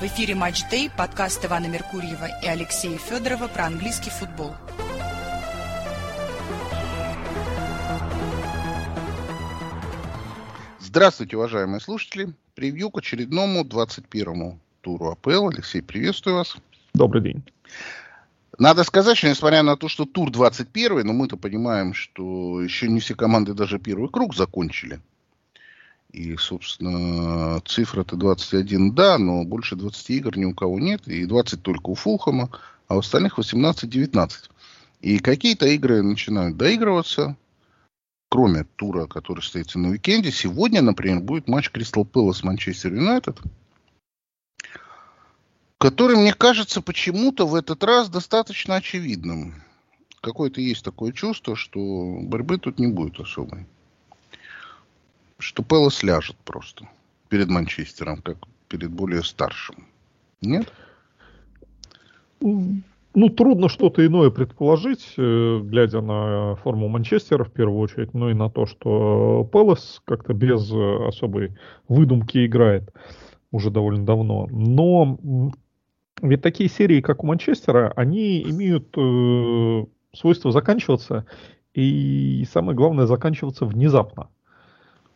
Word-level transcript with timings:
В 0.00 0.02
эфире 0.04 0.36
«Матч 0.36 0.62
Дэй», 0.70 0.90
подкаст 0.96 1.44
Ивана 1.44 1.66
Меркурьева 1.66 2.28
и 2.40 2.46
Алексея 2.46 2.98
Федорова 2.98 3.48
про 3.48 3.66
английский 3.66 4.10
футбол. 4.10 4.54
Здравствуйте, 10.78 11.36
уважаемые 11.36 11.80
слушатели. 11.80 12.32
Превью 12.54 12.90
к 12.90 12.98
очередному 12.98 13.64
21-му 13.64 14.60
туру 14.82 15.10
АПЛ. 15.10 15.48
Алексей, 15.48 15.82
приветствую 15.82 16.36
вас. 16.36 16.56
Добрый 16.94 17.20
день. 17.20 17.42
Надо 18.56 18.84
сказать, 18.84 19.18
что 19.18 19.28
несмотря 19.28 19.64
на 19.64 19.76
то, 19.76 19.88
что 19.88 20.04
тур 20.04 20.30
21, 20.30 21.04
но 21.04 21.12
мы-то 21.12 21.36
понимаем, 21.36 21.92
что 21.92 22.62
еще 22.62 22.86
не 22.86 23.00
все 23.00 23.16
команды 23.16 23.52
даже 23.52 23.80
первый 23.80 24.08
круг 24.08 24.36
закончили. 24.36 25.00
И, 26.10 26.36
собственно, 26.36 27.60
цифра-то 27.66 28.16
21, 28.16 28.94
да, 28.94 29.18
но 29.18 29.44
больше 29.44 29.76
20 29.76 30.10
игр 30.10 30.38
ни 30.38 30.46
у 30.46 30.54
кого 30.54 30.80
нет. 30.80 31.06
И 31.06 31.26
20 31.26 31.62
только 31.62 31.90
у 31.90 31.94
Фулхама, 31.94 32.50
а 32.86 32.96
у 32.96 33.00
остальных 33.00 33.38
18-19. 33.38 34.30
И 35.00 35.18
какие-то 35.18 35.66
игры 35.66 36.02
начинают 36.02 36.56
доигрываться. 36.56 37.36
Кроме 38.30 38.64
тура, 38.76 39.06
который 39.06 39.42
состоится 39.42 39.78
на 39.78 39.90
уикенде. 39.90 40.30
Сегодня, 40.30 40.82
например, 40.82 41.20
будет 41.20 41.48
матч 41.48 41.70
Кристал 41.70 42.04
Пэлас 42.04 42.42
Манчестер 42.42 42.94
Юнайтед. 42.94 43.38
Который, 45.78 46.16
мне 46.16 46.34
кажется, 46.34 46.82
почему-то 46.82 47.46
в 47.46 47.54
этот 47.54 47.84
раз 47.84 48.08
достаточно 48.08 48.76
очевидным. 48.76 49.62
Какое-то 50.20 50.60
есть 50.60 50.84
такое 50.84 51.12
чувство, 51.12 51.54
что 51.54 52.18
борьбы 52.22 52.58
тут 52.58 52.78
не 52.78 52.88
будет 52.88 53.20
особой 53.20 53.66
что 55.38 55.62
Пелос 55.62 56.02
ляжет 56.02 56.36
просто 56.44 56.88
перед 57.28 57.48
Манчестером, 57.48 58.22
как 58.22 58.36
перед 58.68 58.90
более 58.90 59.22
старшим. 59.22 59.86
Нет? 60.40 60.72
Ну, 62.40 63.28
трудно 63.30 63.68
что-то 63.68 64.06
иное 64.06 64.30
предположить, 64.30 65.14
э, 65.16 65.60
глядя 65.64 66.00
на 66.00 66.56
форму 66.56 66.88
Манчестера 66.88 67.42
в 67.42 67.50
первую 67.50 67.80
очередь, 67.80 68.14
но 68.14 68.30
и 68.30 68.34
на 68.34 68.48
то, 68.48 68.66
что 68.66 69.48
Пелос 69.52 70.02
как-то 70.04 70.34
без 70.34 70.70
особой 70.70 71.56
выдумки 71.88 72.46
играет 72.46 72.92
уже 73.50 73.70
довольно 73.70 74.04
давно. 74.04 74.46
Но 74.50 75.18
ведь 76.22 76.42
такие 76.42 76.68
серии, 76.68 77.00
как 77.00 77.24
у 77.24 77.26
Манчестера, 77.26 77.92
они 77.96 78.42
имеют 78.42 78.96
э, 78.96 79.86
свойство 80.14 80.52
заканчиваться, 80.52 81.26
и 81.74 82.46
самое 82.52 82.76
главное, 82.76 83.06
заканчиваться 83.06 83.64
внезапно. 83.64 84.28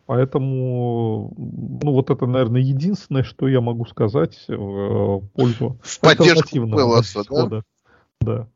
Поэтому, 0.05 1.33
ну, 1.37 1.91
вот 1.91 2.09
это, 2.09 2.25
наверное, 2.25 2.61
единственное, 2.61 3.23
что 3.23 3.47
я 3.47 3.61
могу 3.61 3.85
сказать 3.85 4.37
в 4.47 5.21
пользу 5.33 5.79
в 5.81 5.99
поддержку 6.01 6.49
Пелоса, 6.49 7.23
да? 7.29 7.61
Да. 8.19 8.47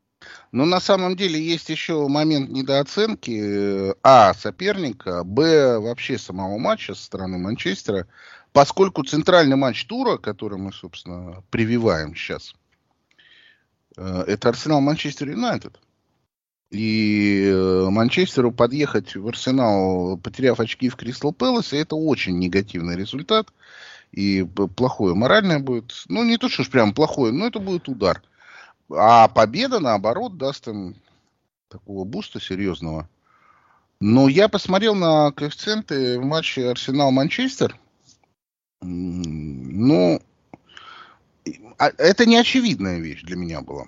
Но 0.52 0.64
на 0.64 0.80
самом 0.80 1.16
деле 1.16 1.40
есть 1.40 1.68
еще 1.68 2.06
момент 2.08 2.50
недооценки 2.50 3.94
А. 4.02 4.34
соперника, 4.34 5.22
Б. 5.24 5.78
вообще 5.78 6.18
самого 6.18 6.58
матча 6.58 6.94
со 6.94 7.04
стороны 7.04 7.38
Манчестера, 7.38 8.06
поскольку 8.52 9.04
центральный 9.04 9.56
матч 9.56 9.86
тура, 9.86 10.16
который 10.16 10.58
мы, 10.58 10.72
собственно, 10.72 11.44
прививаем 11.50 12.14
сейчас, 12.14 12.54
э, 13.96 14.24
это 14.26 14.48
Арсенал 14.48 14.80
Манчестер 14.80 15.30
Юнайтед. 15.30 15.78
И 16.70 17.44
э, 17.46 17.88
Манчестеру 17.88 18.52
подъехать 18.52 19.16
в 19.16 19.26
Арсенал, 19.26 20.18
потеряв 20.18 20.60
очки 20.60 20.90
в 20.90 20.96
Кристал 20.96 21.32
Пэласе, 21.32 21.78
это 21.78 21.96
очень 21.96 22.38
негативный 22.38 22.96
результат. 22.96 23.48
И 24.12 24.46
плохое 24.76 25.14
моральное 25.14 25.58
будет. 25.58 26.04
Ну, 26.08 26.24
не 26.24 26.36
то, 26.36 26.48
что 26.48 26.62
уж 26.62 26.70
прям 26.70 26.94
плохое, 26.94 27.32
но 27.32 27.46
это 27.46 27.58
будет 27.58 27.88
удар. 27.88 28.22
А 28.90 29.28
победа, 29.28 29.80
наоборот, 29.80 30.36
даст 30.36 30.68
им 30.68 30.96
такого 31.68 32.04
буста 32.04 32.40
серьезного. 32.40 33.08
Но 34.00 34.28
я 34.28 34.48
посмотрел 34.48 34.94
на 34.94 35.32
коэффициенты 35.32 36.18
в 36.18 36.24
матче 36.24 36.68
Арсенал-Манчестер. 36.70 37.76
Ну, 38.80 40.22
а, 41.78 41.90
это 41.98 42.26
не 42.26 42.36
очевидная 42.36 43.00
вещь 43.00 43.22
для 43.22 43.36
меня 43.36 43.60
была. 43.60 43.86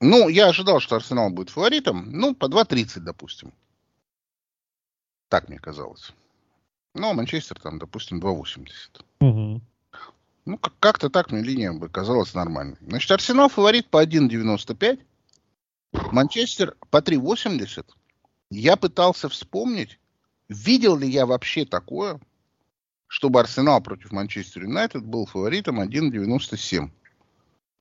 Ну, 0.00 0.28
я 0.28 0.48
ожидал, 0.48 0.80
что 0.80 0.96
Арсенал 0.96 1.30
будет 1.30 1.50
фаворитом. 1.50 2.10
Ну, 2.10 2.34
по 2.34 2.46
2.30, 2.46 3.00
допустим. 3.00 3.52
Так 5.28 5.48
мне 5.48 5.58
казалось. 5.58 6.12
Ну, 6.94 7.10
а 7.10 7.14
Манчестер 7.14 7.60
там, 7.60 7.78
допустим, 7.78 8.20
2.80. 8.20 8.68
Угу. 9.20 9.60
Ну, 10.44 10.58
как-то 10.80 11.10
так 11.10 11.30
мне 11.30 11.42
линия 11.42 11.72
бы 11.72 11.88
казалась 11.88 12.34
нормальной. 12.34 12.76
Значит, 12.80 13.10
Арсенал 13.10 13.48
фаворит 13.48 13.88
по 13.88 14.02
1.95. 14.02 15.00
Манчестер 16.12 16.76
по 16.90 16.98
3.80. 16.98 17.84
Я 18.50 18.76
пытался 18.76 19.28
вспомнить, 19.28 19.98
видел 20.48 20.96
ли 20.96 21.08
я 21.08 21.26
вообще 21.26 21.66
такое, 21.66 22.20
чтобы 23.06 23.40
Арсенал 23.40 23.82
против 23.82 24.12
Манчестер 24.12 24.62
Юнайтед 24.62 25.04
был 25.04 25.26
фаворитом 25.26 25.80
1.97. 25.80 26.90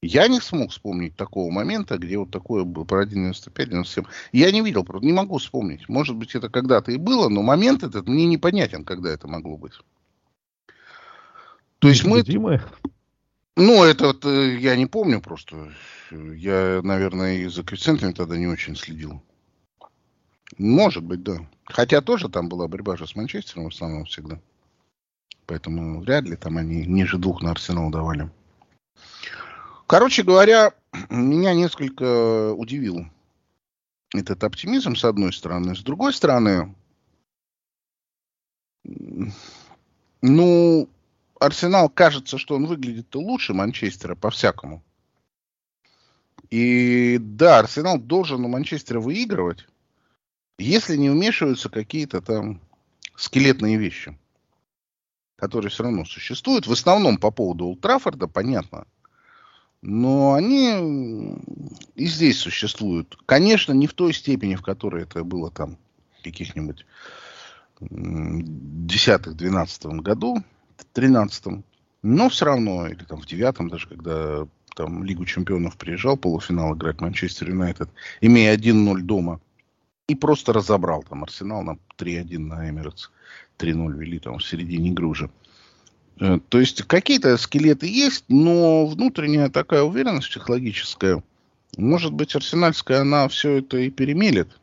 Я 0.02 0.28
не 0.28 0.40
смог 0.40 0.72
вспомнить 0.72 1.16
такого 1.16 1.52
момента, 1.52 1.98
где 1.98 2.18
вот 2.18 2.30
такое 2.30 2.64
было 2.64 2.84
про 2.84 3.04
1.95-97. 3.04 4.06
Я 4.32 4.52
не 4.52 4.62
видел, 4.62 4.84
просто 4.84 5.06
не 5.06 5.14
могу 5.14 5.40
вспомнить. 5.40 5.90
Может 5.90 6.16
быть, 6.16 6.36
это 6.36 6.50
когда-то 6.50 6.92
и 6.92 6.98
было, 6.98 7.30
но 7.30 7.42
момент 7.42 7.84
этот 7.84 8.08
мне 8.08 8.28
непонятен, 8.28 8.86
когда 8.86 9.10
это 9.10 9.28
могло 9.28 9.58
быть. 9.58 9.74
То 11.80 11.90
есть 11.90 12.06
мы... 12.06 12.24
Ну, 13.56 13.84
это 13.84 14.08
вот, 14.08 14.24
э, 14.24 14.60
я 14.60 14.76
не 14.76 14.86
помню 14.86 15.20
просто. 15.20 15.74
Я, 16.12 16.82
наверное, 16.84 17.38
и 17.38 17.48
за 17.48 17.64
коэффициентами 17.64 18.12
тогда 18.12 18.38
не 18.38 18.46
очень 18.46 18.76
следил. 18.76 19.24
Может 20.60 21.04
быть, 21.04 21.24
да. 21.24 21.40
Хотя 21.66 22.02
тоже 22.02 22.30
там 22.30 22.50
была 22.50 22.68
борьба 22.68 22.98
же 22.98 23.08
с 23.08 23.16
Манчестером 23.16 23.66
в 23.66 23.74
основном 23.74 24.06
всегда. 24.06 24.40
Поэтому 25.48 26.02
вряд 26.02 26.26
ли 26.26 26.36
там 26.36 26.58
они 26.58 26.86
ниже 26.86 27.18
двух 27.18 27.42
на 27.42 27.50
Арсенал 27.50 27.90
давали. 27.90 28.30
Короче 29.88 30.24
говоря, 30.24 30.74
меня 31.10 31.54
несколько 31.54 32.52
удивил 32.54 33.06
этот 34.14 34.44
оптимизм, 34.44 34.96
с 34.96 35.06
одной 35.06 35.32
стороны. 35.32 35.76
С 35.76 35.82
другой 35.82 36.14
стороны, 36.14 36.76
ну, 40.22 40.90
Арсенал 41.40 41.90
кажется, 41.90 42.38
что 42.38 42.56
он 42.56 42.66
выглядит 42.66 43.16
лучше 43.16 43.54
Манчестера 43.54 44.16
по-всякому. 44.16 44.84
И 46.50 47.18
да, 47.20 47.60
Арсенал 47.60 47.98
должен 47.98 48.44
у 48.44 48.48
Манчестера 48.50 49.00
выигрывать, 49.00 49.68
если 50.58 50.98
не 50.98 51.10
вмешиваются 51.10 51.70
какие-то 51.70 52.22
там 52.22 52.62
скелетные 53.16 53.78
вещи, 53.78 54.18
которые 55.38 55.70
все 55.70 55.84
равно 55.84 56.04
существуют. 56.04 56.68
В 56.68 56.72
основном 56.72 57.18
по 57.18 57.32
поводу 57.32 57.66
Ултрафорда, 57.66 58.28
понятно– 58.28 58.86
но 59.82 60.34
они 60.34 61.36
и 61.96 62.08
здесь 62.08 62.40
существуют. 62.40 63.18
Конечно, 63.26 63.74
не 63.74 63.88
в 63.88 63.94
той 63.94 64.14
степени, 64.14 64.56
в 64.56 64.62
которой 64.62 65.04
это 65.04 65.24
было 65.24 65.52
там 65.52 65.78
каких-нибудь 66.24 66.86
десятых-двенадцатом 67.80 70.00
году, 70.00 70.44
тринадцатом, 70.94 71.64
но 72.02 72.30
все 72.30 72.46
равно, 72.46 72.88
или 72.88 73.04
там 73.04 73.22
в 73.22 73.26
девятом 73.26 73.70
даже, 73.70 73.88
когда 73.88 74.48
там 74.76 75.04
Лигу 75.04 75.26
чемпионов 75.26 75.78
приезжал, 75.78 76.18
полуфинал 76.18 76.76
играть 76.76 77.02
Манчестер 77.02 77.50
Юнайтед, 77.50 77.90
имея 78.22 78.56
1-0 78.56 79.02
дома, 79.02 79.40
и 80.08 80.16
просто 80.16 80.54
разобрал 80.54 81.04
там 81.04 81.24
Арсенал 81.24 81.64
на 81.64 81.78
3-1 81.98 82.40
на 82.40 82.70
Эмиратс, 82.70 83.12
3-0 83.58 83.98
вели 83.98 84.20
там 84.20 84.38
в 84.38 84.46
середине 84.46 84.92
игры 84.92 85.08
уже. 85.08 85.30
Э, 86.20 86.40
то 86.50 86.60
есть 86.60 86.84
какие-то 86.84 87.38
скелеты 87.38 87.88
есть, 87.88 88.26
но 88.28 88.86
внутренняя 88.86 89.50
такая 89.50 89.84
уверенность 89.84 90.30
психологическая, 90.30 91.24
может 91.78 92.14
быть, 92.14 92.36
арсенальская, 92.36 93.02
она 93.02 93.28
все 93.28 93.58
это 93.58 93.78
и 93.78 93.90
перемелет. 93.90 94.60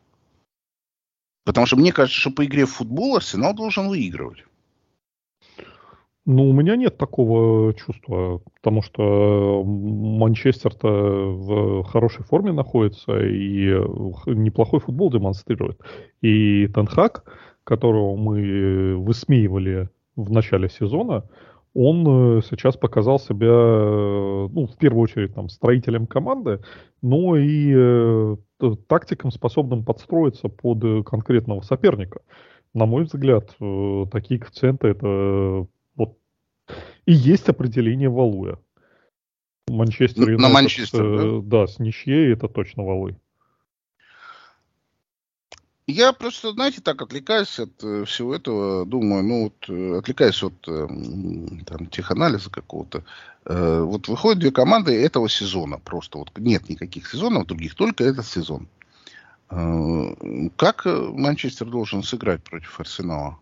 Потому 1.44 1.66
что 1.66 1.76
мне 1.76 1.92
кажется, 1.92 2.20
что 2.20 2.30
по 2.30 2.44
игре 2.44 2.64
в 2.64 2.72
футбол 2.72 3.16
Арсенал 3.16 3.54
должен 3.54 3.88
выигрывать. 3.88 4.44
Ну, 6.26 6.48
у 6.48 6.52
меня 6.54 6.74
нет 6.74 6.96
такого 6.96 7.74
чувства, 7.74 8.40
потому 8.54 8.80
что 8.80 9.62
Манчестер-то 9.62 10.88
в 10.88 11.82
хорошей 11.84 12.24
форме 12.24 12.50
находится 12.52 13.20
и 13.20 13.66
неплохой 14.26 14.80
футбол 14.80 15.12
демонстрирует. 15.12 15.78
И 16.22 16.66
Тенхак, 16.68 17.24
которого 17.62 18.16
мы 18.16 18.96
высмеивали 18.96 19.90
в 20.16 20.30
начале 20.30 20.68
сезона, 20.68 21.24
он 21.74 22.38
э, 22.38 22.40
сейчас 22.48 22.76
показал 22.76 23.18
себя, 23.18 23.48
э, 23.48 24.48
ну, 24.50 24.66
в 24.66 24.76
первую 24.78 25.02
очередь, 25.02 25.34
там, 25.34 25.48
строителем 25.48 26.06
команды, 26.06 26.60
но 27.02 27.36
и 27.36 27.72
э, 27.74 28.36
тактиком, 28.86 29.32
способным 29.32 29.84
подстроиться 29.84 30.48
под 30.48 31.04
конкретного 31.04 31.62
соперника. 31.62 32.20
На 32.74 32.86
мой 32.86 33.04
взгляд, 33.04 33.54
э, 33.60 34.06
такие 34.10 34.40
коэффициенты 34.40 34.88
это 34.88 35.66
вот 35.96 36.16
И 37.06 37.12
есть 37.12 37.48
определение 37.48 38.08
Валуя. 38.08 38.58
Манчестер 39.68 40.22
Юнайтед, 40.22 40.40
На 40.40 40.48
Манчестер, 40.48 41.40
да? 41.40 41.60
да, 41.60 41.66
с 41.66 41.78
ничьей 41.78 42.32
это 42.32 42.48
точно 42.48 42.84
Валуй. 42.84 43.16
Я 45.86 46.14
просто, 46.14 46.52
знаете, 46.52 46.80
так 46.80 47.02
отвлекаюсь 47.02 47.58
от 47.58 47.84
э, 47.84 48.04
всего 48.06 48.34
этого, 48.34 48.86
думаю, 48.86 49.22
ну 49.22 49.42
вот, 49.44 49.68
э, 49.68 49.98
отвлекаюсь 49.98 50.42
от 50.42 50.54
э, 50.66 50.86
там, 51.66 51.86
теханализа 51.90 52.48
какого-то. 52.48 53.04
Э, 53.44 53.80
вот 53.80 54.08
выходят 54.08 54.38
две 54.38 54.50
команды 54.50 54.98
этого 55.04 55.28
сезона 55.28 55.78
просто. 55.78 56.18
Вот 56.18 56.30
нет 56.38 56.70
никаких 56.70 57.06
сезонов 57.06 57.46
других, 57.46 57.74
только 57.74 58.04
этот 58.04 58.26
сезон. 58.26 58.68
Как 60.56 60.84
Манчестер 60.86 61.68
должен 61.68 62.02
сыграть 62.02 62.42
против 62.42 62.80
Арсенала? 62.80 63.38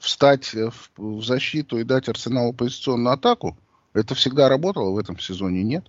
Встать 0.00 0.52
в 0.96 1.22
защиту 1.22 1.78
и 1.78 1.84
дать 1.84 2.08
Арсеналу 2.08 2.52
позиционную 2.52 3.14
атаку? 3.14 3.56
Это 3.94 4.16
всегда 4.16 4.48
работало, 4.48 4.90
в 4.90 4.98
этом 4.98 5.18
сезоне 5.18 5.62
нет. 5.62 5.86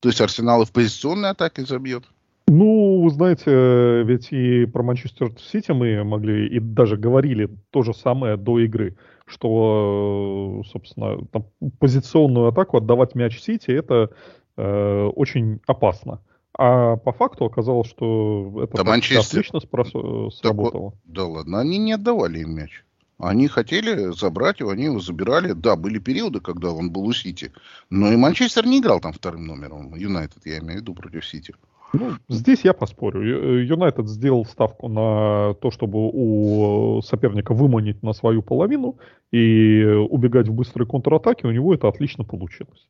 То 0.00 0.08
есть 0.08 0.20
Арсенал 0.20 0.62
и 0.62 0.64
в 0.64 0.72
позиционной 0.72 1.30
атаке 1.30 1.64
забьет? 1.66 2.04
Ну, 2.48 3.02
вы 3.02 3.10
знаете, 3.10 4.02
ведь 4.02 4.32
и 4.32 4.66
про 4.66 4.82
Манчестер 4.82 5.32
Сити 5.38 5.72
мы 5.72 6.02
могли 6.04 6.48
и 6.48 6.60
даже 6.60 6.96
говорили 6.96 7.48
то 7.70 7.82
же 7.82 7.94
самое 7.94 8.36
до 8.36 8.58
игры, 8.58 8.96
что, 9.26 10.62
собственно, 10.70 11.24
там, 11.26 11.46
позиционную 11.78 12.48
атаку 12.48 12.76
отдавать 12.76 13.14
мяч 13.14 13.40
Сити 13.40 13.70
это 13.70 14.10
э, 14.56 15.04
очень 15.14 15.60
опасно. 15.66 16.20
А 16.58 16.96
по 16.96 17.12
факту 17.12 17.46
оказалось, 17.46 17.88
что 17.88 18.60
это 18.62 18.76
да 18.76 18.84
Манчестер... 18.84 19.40
отлично 19.40 19.56
спро- 19.58 20.30
сработало. 20.30 20.82
Вот, 20.82 20.94
да 21.04 21.24
ладно, 21.24 21.60
они 21.60 21.78
не 21.78 21.92
отдавали 21.92 22.40
им 22.40 22.54
мяч. 22.54 22.84
Они 23.18 23.46
хотели 23.46 24.12
забрать 24.12 24.60
его, 24.60 24.70
они 24.70 24.84
его 24.84 24.98
забирали. 24.98 25.52
Да, 25.52 25.76
были 25.76 25.98
периоды, 25.98 26.40
когда 26.40 26.72
он 26.72 26.90
был 26.90 27.06
у 27.06 27.12
Сити. 27.12 27.52
Но 27.88 28.12
и 28.12 28.16
Манчестер 28.16 28.66
не 28.66 28.80
играл 28.80 29.00
там 29.00 29.12
вторым 29.12 29.46
номером. 29.46 29.94
Юнайтед, 29.94 30.44
я 30.44 30.58
имею 30.58 30.78
в 30.78 30.82
виду, 30.82 30.94
против 30.94 31.24
Сити. 31.24 31.54
Ну, 31.92 32.16
здесь 32.28 32.60
я 32.64 32.72
поспорю. 32.72 33.22
Э, 33.22 33.64
Юнайтед 33.64 34.08
сделал 34.08 34.46
ставку 34.46 34.88
на 34.88 35.54
то, 35.54 35.70
чтобы 35.70 36.10
у 36.12 37.02
соперника 37.02 37.52
выманить 37.52 38.02
на 38.02 38.12
свою 38.14 38.42
половину 38.42 38.96
и 39.30 39.84
убегать 39.84 40.48
в 40.48 40.54
быстрой 40.54 40.86
контратаке. 40.86 41.46
У 41.46 41.50
него 41.50 41.74
это 41.74 41.88
отлично 41.88 42.24
получилось. 42.24 42.88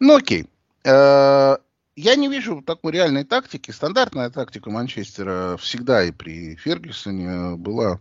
Ну 0.00 0.16
окей. 0.16 0.46
Э, 0.84 1.58
я 1.96 2.16
не 2.16 2.28
вижу 2.28 2.62
такой 2.62 2.92
реальной 2.92 3.24
тактики. 3.24 3.72
Стандартная 3.72 4.30
тактика 4.30 4.70
Манчестера 4.70 5.56
всегда 5.58 6.04
и 6.04 6.12
при 6.12 6.54
Фергюсоне 6.56 7.56
была 7.56 8.00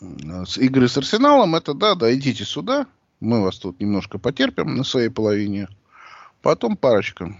с 0.00 0.58
игры 0.58 0.88
с 0.88 0.96
Арсеналом. 0.96 1.54
Это 1.54 1.74
да, 1.74 1.94
да, 1.94 2.12
идите 2.12 2.44
сюда. 2.44 2.86
Мы 3.20 3.42
вас 3.42 3.58
тут 3.58 3.80
немножко 3.80 4.18
потерпим 4.18 4.76
на 4.76 4.84
своей 4.84 5.08
половине. 5.10 5.68
Потом 6.40 6.76
парочка 6.76 7.36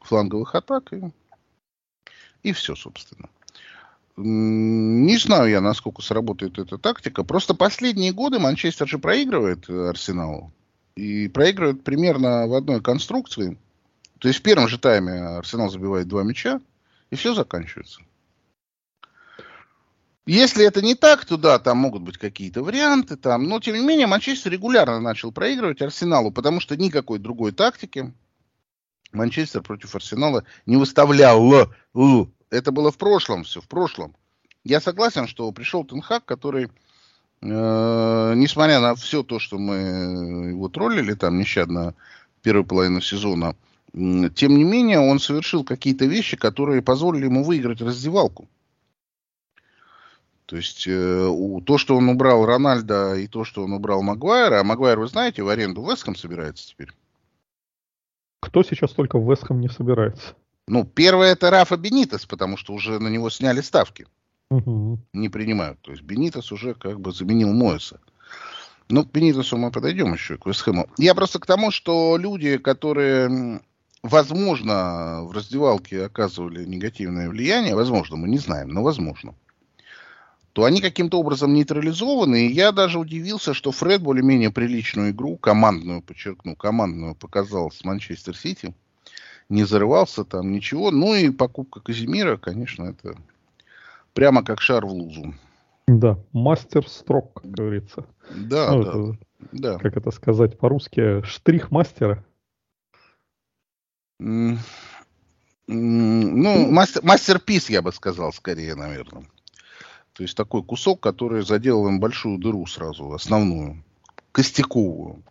фланговых 0.00 0.54
атак 0.54 0.92
и 0.92 1.02
и 2.42 2.52
все, 2.52 2.74
собственно. 2.74 3.28
Не 4.16 5.16
знаю 5.16 5.48
я, 5.48 5.60
насколько 5.60 6.02
сработает 6.02 6.58
эта 6.58 6.76
тактика. 6.76 7.22
Просто 7.22 7.54
последние 7.54 8.12
годы 8.12 8.40
Манчестер 8.40 8.88
же 8.88 8.98
проигрывает 8.98 9.68
э, 9.68 9.88
Арсеналу. 9.90 10.52
И 10.96 11.28
проигрывает 11.28 11.84
примерно 11.84 12.48
в 12.48 12.54
одной 12.54 12.82
конструкции. 12.82 13.56
То 14.18 14.26
есть 14.26 14.40
в 14.40 14.42
первом 14.42 14.66
же 14.66 14.78
тайме 14.78 15.12
Арсенал 15.12 15.70
забивает 15.70 16.08
два 16.08 16.24
мяча, 16.24 16.60
и 17.10 17.14
все 17.14 17.32
заканчивается. 17.34 18.00
Если 20.26 20.66
это 20.66 20.82
не 20.82 20.94
так, 20.94 21.24
то 21.24 21.36
да, 21.36 21.58
там 21.58 21.78
могут 21.78 22.02
быть 22.02 22.18
какие-то 22.18 22.62
варианты, 22.62 23.16
там, 23.16 23.44
но 23.44 23.60
тем 23.60 23.76
не 23.76 23.86
менее 23.86 24.06
Манчестер 24.06 24.52
регулярно 24.52 25.00
начал 25.00 25.32
проигрывать 25.32 25.80
Арсеналу, 25.80 26.32
потому 26.32 26.60
что 26.60 26.76
никакой 26.76 27.18
другой 27.18 27.52
тактики 27.52 28.12
Манчестер 29.12 29.62
против 29.62 29.94
Арсенала 29.94 30.44
не 30.66 30.76
выставлял. 30.76 31.70
Это 32.50 32.72
было 32.72 32.90
в 32.90 32.98
прошлом 32.98 33.44
все, 33.44 33.60
в 33.60 33.68
прошлом. 33.68 34.14
Я 34.64 34.80
согласен, 34.80 35.26
что 35.26 35.50
пришел 35.52 35.84
Тенхак, 35.84 36.24
который, 36.24 36.64
э, 37.40 38.32
несмотря 38.36 38.80
на 38.80 38.94
все 38.94 39.22
то, 39.22 39.38
что 39.38 39.58
мы 39.58 39.74
его 40.50 40.68
троллили 40.68 41.14
там 41.14 41.38
нещадно 41.38 41.94
первую 42.42 42.64
половину 42.64 43.00
сезона, 43.00 43.56
тем 43.92 44.56
не 44.56 44.64
менее 44.64 45.00
он 45.00 45.18
совершил 45.18 45.64
какие-то 45.64 46.04
вещи, 46.04 46.36
которые 46.36 46.82
позволили 46.82 47.24
ему 47.24 47.44
выиграть 47.44 47.80
раздевалку. 47.80 48.48
То 50.46 50.56
есть 50.56 50.86
э, 50.86 51.26
у, 51.26 51.60
то, 51.60 51.76
что 51.76 51.96
он 51.96 52.08
убрал 52.08 52.46
Рональда 52.46 53.16
и 53.16 53.26
то, 53.26 53.44
что 53.44 53.64
он 53.64 53.72
убрал 53.72 54.02
Магуайра, 54.02 54.60
а 54.60 54.64
Магуайр, 54.64 54.98
вы 54.98 55.06
знаете, 55.06 55.42
в 55.42 55.48
аренду 55.48 55.82
Веском 55.86 56.16
собирается 56.16 56.66
теперь. 56.68 56.90
Кто 58.40 58.62
сейчас 58.62 58.92
только 58.92 59.18
в 59.18 59.30
Вестхэм 59.30 59.60
не 59.60 59.68
собирается? 59.68 60.34
Ну, 60.66 60.84
первое 60.84 61.32
это 61.32 61.50
Рафа 61.50 61.76
Бенитес, 61.76 62.26
потому 62.26 62.56
что 62.56 62.74
уже 62.74 62.98
на 62.98 63.08
него 63.08 63.30
сняли 63.30 63.60
ставки. 63.60 64.06
Угу. 64.50 64.98
Не 65.12 65.28
принимают. 65.28 65.80
То 65.80 65.92
есть 65.92 66.02
Бенитес 66.02 66.52
уже 66.52 66.74
как 66.74 67.00
бы 67.00 67.12
заменил 67.12 67.52
Моэса. 67.52 68.00
Ну, 68.88 69.04
к 69.04 69.10
Бенитесу 69.10 69.56
мы 69.56 69.70
подойдем 69.70 70.12
еще, 70.12 70.38
к 70.38 70.46
Вестхэму. 70.46 70.88
Я 70.96 71.14
просто 71.14 71.38
к 71.38 71.46
тому, 71.46 71.70
что 71.70 72.16
люди, 72.16 72.56
которые, 72.56 73.60
возможно, 74.02 75.24
в 75.24 75.32
раздевалке 75.32 76.04
оказывали 76.04 76.64
негативное 76.64 77.28
влияние, 77.28 77.74
возможно, 77.74 78.16
мы 78.16 78.28
не 78.28 78.38
знаем, 78.38 78.68
но 78.68 78.82
возможно, 78.82 79.34
то 80.58 80.64
они 80.64 80.80
каким-то 80.80 81.20
образом 81.20 81.54
нейтрализованы. 81.54 82.48
И 82.48 82.52
я 82.52 82.72
даже 82.72 82.98
удивился, 82.98 83.54
что 83.54 83.70
Фред 83.70 84.02
более-менее 84.02 84.50
приличную 84.50 85.12
игру, 85.12 85.36
командную, 85.36 86.02
подчеркну, 86.02 86.56
командную 86.56 87.14
показал 87.14 87.70
с 87.70 87.84
Манчестер 87.84 88.36
Сити. 88.36 88.74
Не 89.48 89.62
зарывался 89.62 90.24
там, 90.24 90.50
ничего. 90.50 90.90
Ну 90.90 91.14
и 91.14 91.30
покупка 91.30 91.78
Казимира, 91.78 92.38
конечно, 92.38 92.86
это 92.86 93.14
прямо 94.14 94.42
как 94.42 94.60
шар 94.60 94.84
в 94.84 94.90
лузу. 94.90 95.32
Да, 95.86 96.18
мастер 96.32 96.88
строк, 96.88 97.34
как 97.40 97.48
говорится. 97.52 98.04
Да, 98.28 98.72
ну, 98.72 98.82
да, 98.82 98.90
это, 98.90 99.18
да. 99.52 99.78
Как 99.78 99.96
это 99.96 100.10
сказать 100.10 100.58
по-русски? 100.58 101.22
Штрих 101.22 101.70
мастера. 101.70 102.24
Mm, 104.20 104.58
ну, 105.68 106.68
мастер, 106.72 107.04
мастер-пис, 107.04 107.70
я 107.70 107.80
бы 107.80 107.92
сказал, 107.92 108.32
скорее, 108.32 108.74
наверное. 108.74 109.24
То 110.18 110.24
есть 110.24 110.36
такой 110.36 110.64
кусок, 110.64 110.98
который 110.98 111.44
заделал 111.44 111.86
им 111.86 112.00
большую 112.00 112.38
дыру 112.38 112.66
сразу, 112.66 113.12
основную, 113.12 113.84
костяковую. 114.32 115.22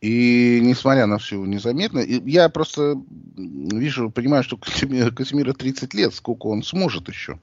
И 0.00 0.60
несмотря 0.62 1.06
на 1.06 1.18
все 1.18 1.44
незаметно, 1.44 1.98
я 1.98 2.48
просто 2.50 2.96
вижу, 3.36 4.10
понимаю, 4.10 4.44
что 4.44 4.56
Казимира 4.58 5.52
30 5.52 5.92
лет, 5.92 6.14
сколько 6.14 6.46
он 6.46 6.62
сможет 6.62 7.08
еще. 7.08 7.40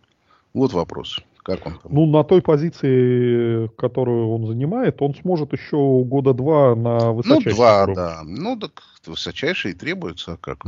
Вот 0.53 0.71
вопрос. 0.71 1.19
Как 1.43 1.67
он 1.67 1.73
там? 1.73 1.93
Ну, 1.93 2.05
на 2.05 2.23
той 2.23 2.41
позиции, 2.41 3.67
которую 3.75 4.29
он 4.29 4.47
занимает, 4.47 5.01
он 5.01 5.13
сможет 5.15 5.51
еще 5.51 5.75
года 6.05 6.33
два 6.33 6.75
на 6.77 7.11
высочайший 7.11 7.51
Ну, 7.51 7.55
два, 7.57 7.83
срок. 7.83 7.95
да. 7.97 8.21
Ну, 8.23 8.55
так 8.57 8.83
высочайший 9.05 9.73
требуется, 9.73 10.33
а 10.33 10.37
как? 10.37 10.63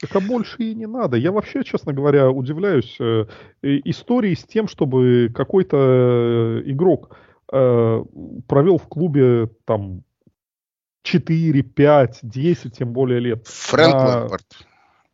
Так 0.00 0.16
а 0.16 0.20
больше 0.20 0.56
и 0.58 0.74
не 0.74 0.86
надо. 0.86 1.16
Я 1.16 1.30
вообще, 1.30 1.62
честно 1.62 1.92
говоря, 1.92 2.30
удивляюсь 2.30 2.96
э, 3.00 3.26
истории 3.62 4.34
с 4.34 4.44
тем, 4.44 4.66
чтобы 4.66 5.30
какой-то 5.34 5.76
э, 5.76 6.70
игрок 6.70 7.16
э, 7.52 8.04
провел 8.48 8.78
в 8.78 8.88
клубе 8.88 9.50
там 9.66 10.02
4, 11.02 11.62
5, 11.62 12.20
10, 12.22 12.78
тем 12.78 12.92
более 12.92 13.20
лет. 13.20 13.46
Фрэнк 13.46 13.94
а... 13.94 14.20
Лэмпорт. 14.20 14.46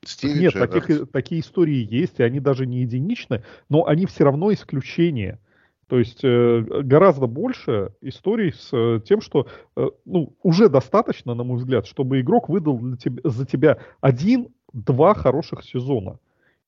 Стиви 0.04 0.38
Нет, 0.38 0.54
таких, 0.54 1.10
такие 1.10 1.40
истории 1.40 1.84
есть, 1.90 2.20
и 2.20 2.22
они 2.22 2.38
даже 2.38 2.64
не 2.64 2.82
единичны, 2.82 3.42
но 3.68 3.86
они 3.86 4.06
все 4.06 4.22
равно 4.22 4.52
исключения. 4.52 5.40
То 5.88 5.98
есть 5.98 6.20
э, 6.22 6.60
гораздо 6.82 7.26
больше 7.26 7.92
историй 8.00 8.52
с 8.52 8.70
э, 8.72 9.00
тем, 9.04 9.20
что 9.20 9.46
э, 9.76 9.86
ну, 10.04 10.36
уже 10.42 10.68
достаточно, 10.68 11.34
на 11.34 11.44
мой 11.44 11.58
взгляд, 11.58 11.86
чтобы 11.86 12.20
игрок 12.20 12.48
выдал 12.48 12.78
для 12.78 12.96
тебя, 12.96 13.20
за 13.24 13.46
тебя 13.46 13.78
один 14.00 14.48
два 14.76 15.14
хороших 15.14 15.64
сезона. 15.64 16.18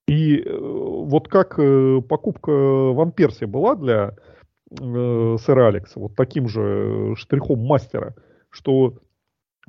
И 0.07 0.39
э, 0.39 0.59
вот 0.59 1.29
как 1.29 1.59
э, 1.59 2.01
покупка 2.01 2.51
Ван 2.51 3.13
Перси 3.13 3.45
была 3.45 3.77
для 3.77 4.15
э, 4.71 5.37
сэра 5.39 5.69
Алекса, 5.69 6.01
вот 6.01 6.17
таким 6.17 6.49
же 6.49 7.15
штрихом 7.17 7.61
мастера, 7.61 8.15
что 8.49 8.95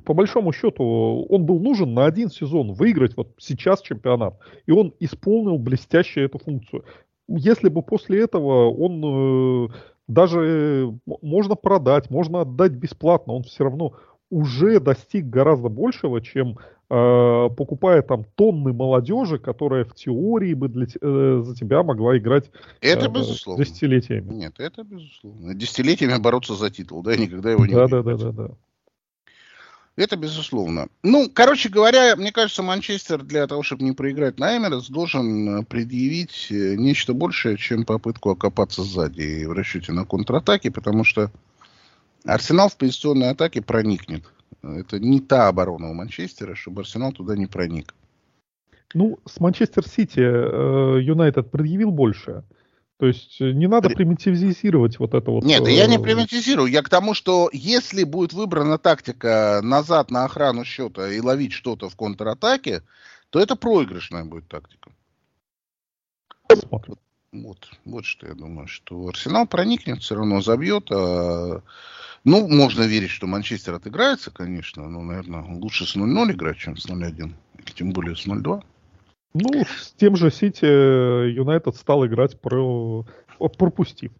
по 0.06 0.14
большому 0.14 0.52
счету 0.52 1.26
он 1.28 1.44
был 1.44 1.60
нужен 1.60 1.92
на 1.92 2.06
один 2.06 2.30
сезон 2.30 2.72
выиграть 2.72 3.18
вот 3.18 3.34
сейчас 3.36 3.82
чемпионат. 3.82 4.38
И 4.64 4.72
он 4.72 4.94
исполнил 4.98 5.58
блестяще 5.58 6.24
эту 6.24 6.38
функцию. 6.38 6.84
Если 7.28 7.68
бы 7.68 7.82
после 7.82 8.22
этого 8.22 8.70
он 8.70 9.70
даже 10.08 10.98
можно 11.04 11.54
продать, 11.54 12.08
можно 12.08 12.40
отдать 12.40 12.72
бесплатно, 12.72 13.34
он 13.34 13.42
все 13.42 13.64
равно 13.64 13.92
уже 14.30 14.80
достиг 14.80 15.26
гораздо 15.26 15.68
большего, 15.68 16.20
чем 16.20 16.58
э, 16.88 17.48
покупая 17.56 18.02
там 18.02 18.24
тонны 18.36 18.72
молодежи, 18.72 19.38
которая 19.38 19.84
в 19.84 19.94
теории 19.94 20.54
бы 20.54 20.68
для, 20.68 20.86
э, 20.86 21.42
за 21.44 21.54
тебя 21.54 21.82
могла 21.82 22.16
играть 22.16 22.50
это 22.80 23.06
э, 23.06 23.08
безусловно. 23.08 23.64
десятилетиями. 23.64 24.32
Нет, 24.32 24.54
это 24.58 24.84
безусловно. 24.84 25.54
Десятилетиями 25.54 26.20
бороться 26.20 26.54
за 26.54 26.70
титул, 26.70 27.02
да, 27.02 27.16
никогда 27.16 27.50
его 27.50 27.66
не 27.66 27.74
да, 27.74 27.88
да, 27.88 28.02
да, 28.02 28.16
да, 28.16 28.32
да. 28.32 28.50
Это 29.96 30.16
безусловно. 30.16 30.88
Ну, 31.02 31.28
короче 31.28 31.68
говоря, 31.68 32.16
мне 32.16 32.32
кажется, 32.32 32.62
Манчестер 32.62 33.22
для 33.22 33.46
того, 33.46 33.62
чтобы 33.62 33.82
не 33.82 33.92
проиграть 33.92 34.38
на 34.38 34.56
Эмиратс, 34.56 34.88
должен 34.88 35.60
э, 35.60 35.62
предъявить 35.64 36.46
э, 36.50 36.76
нечто 36.76 37.12
большее, 37.12 37.58
чем 37.58 37.84
попытку 37.84 38.30
окопаться 38.30 38.82
сзади 38.82 39.20
и 39.20 39.46
в 39.46 39.52
расчете 39.52 39.92
на 39.92 40.06
контратаки, 40.06 40.70
потому 40.70 41.04
что 41.04 41.30
Арсенал 42.24 42.68
в 42.68 42.76
позиционной 42.76 43.30
атаке 43.30 43.62
проникнет. 43.62 44.24
Это 44.62 44.98
не 44.98 45.20
та 45.20 45.48
оборона 45.48 45.90
у 45.90 45.94
Манчестера, 45.94 46.54
чтобы 46.54 46.82
Арсенал 46.82 47.12
туда 47.12 47.36
не 47.36 47.46
проник. 47.46 47.94
Ну, 48.92 49.20
с 49.24 49.40
Манчестер 49.40 49.86
Сити 49.86 50.20
э, 50.20 51.00
Юнайтед 51.00 51.50
предъявил 51.50 51.92
больше. 51.92 52.42
То 52.98 53.06
есть 53.06 53.40
э, 53.40 53.52
не 53.52 53.68
надо 53.68 53.88
примитивизировать 53.88 54.98
вот 54.98 55.14
это 55.14 55.30
вот. 55.30 55.44
Нет, 55.44 55.66
я 55.68 55.86
не 55.86 55.96
э, 55.96 56.00
примитивизирую. 56.00 56.70
Я 56.70 56.82
к 56.82 56.88
тому, 56.88 57.14
что 57.14 57.48
если 57.52 58.04
будет 58.04 58.32
выбрана 58.32 58.78
тактика 58.78 59.60
назад 59.62 60.10
на 60.10 60.24
охрану 60.24 60.64
счета 60.64 61.08
и 61.10 61.20
ловить 61.20 61.52
что-то 61.52 61.88
в 61.88 61.96
контратаке, 61.96 62.82
то 63.30 63.38
это 63.38 63.56
проигрышная 63.56 64.24
будет 64.24 64.48
тактика. 64.48 64.90
Вот, 67.32 67.68
вот 67.84 68.04
что 68.04 68.26
я 68.26 68.34
думаю, 68.34 68.66
что 68.66 69.06
Арсенал 69.06 69.46
проникнет, 69.46 70.02
все 70.02 70.16
равно 70.16 70.42
забьет. 70.42 70.90
А... 70.90 71.62
Ну, 72.24 72.46
можно 72.48 72.82
верить, 72.82 73.10
что 73.10 73.26
Манчестер 73.26 73.74
отыграется, 73.74 74.30
конечно. 74.30 74.88
Но, 74.88 75.02
наверное, 75.02 75.42
лучше 75.42 75.86
с 75.86 75.96
0-0 75.96 76.32
играть, 76.32 76.58
чем 76.58 76.76
с 76.76 76.86
0-1. 76.86 77.32
Тем 77.74 77.92
более 77.92 78.16
с 78.16 78.26
0-2. 78.26 78.62
Ну, 79.32 79.64
с 79.64 79.92
тем 79.96 80.16
же 80.16 80.30
Сити 80.30 80.64
Юнайтед 80.64 81.76
стал 81.76 82.06
играть 82.06 82.40
про... 82.40 83.06
пропустив. 83.38 84.12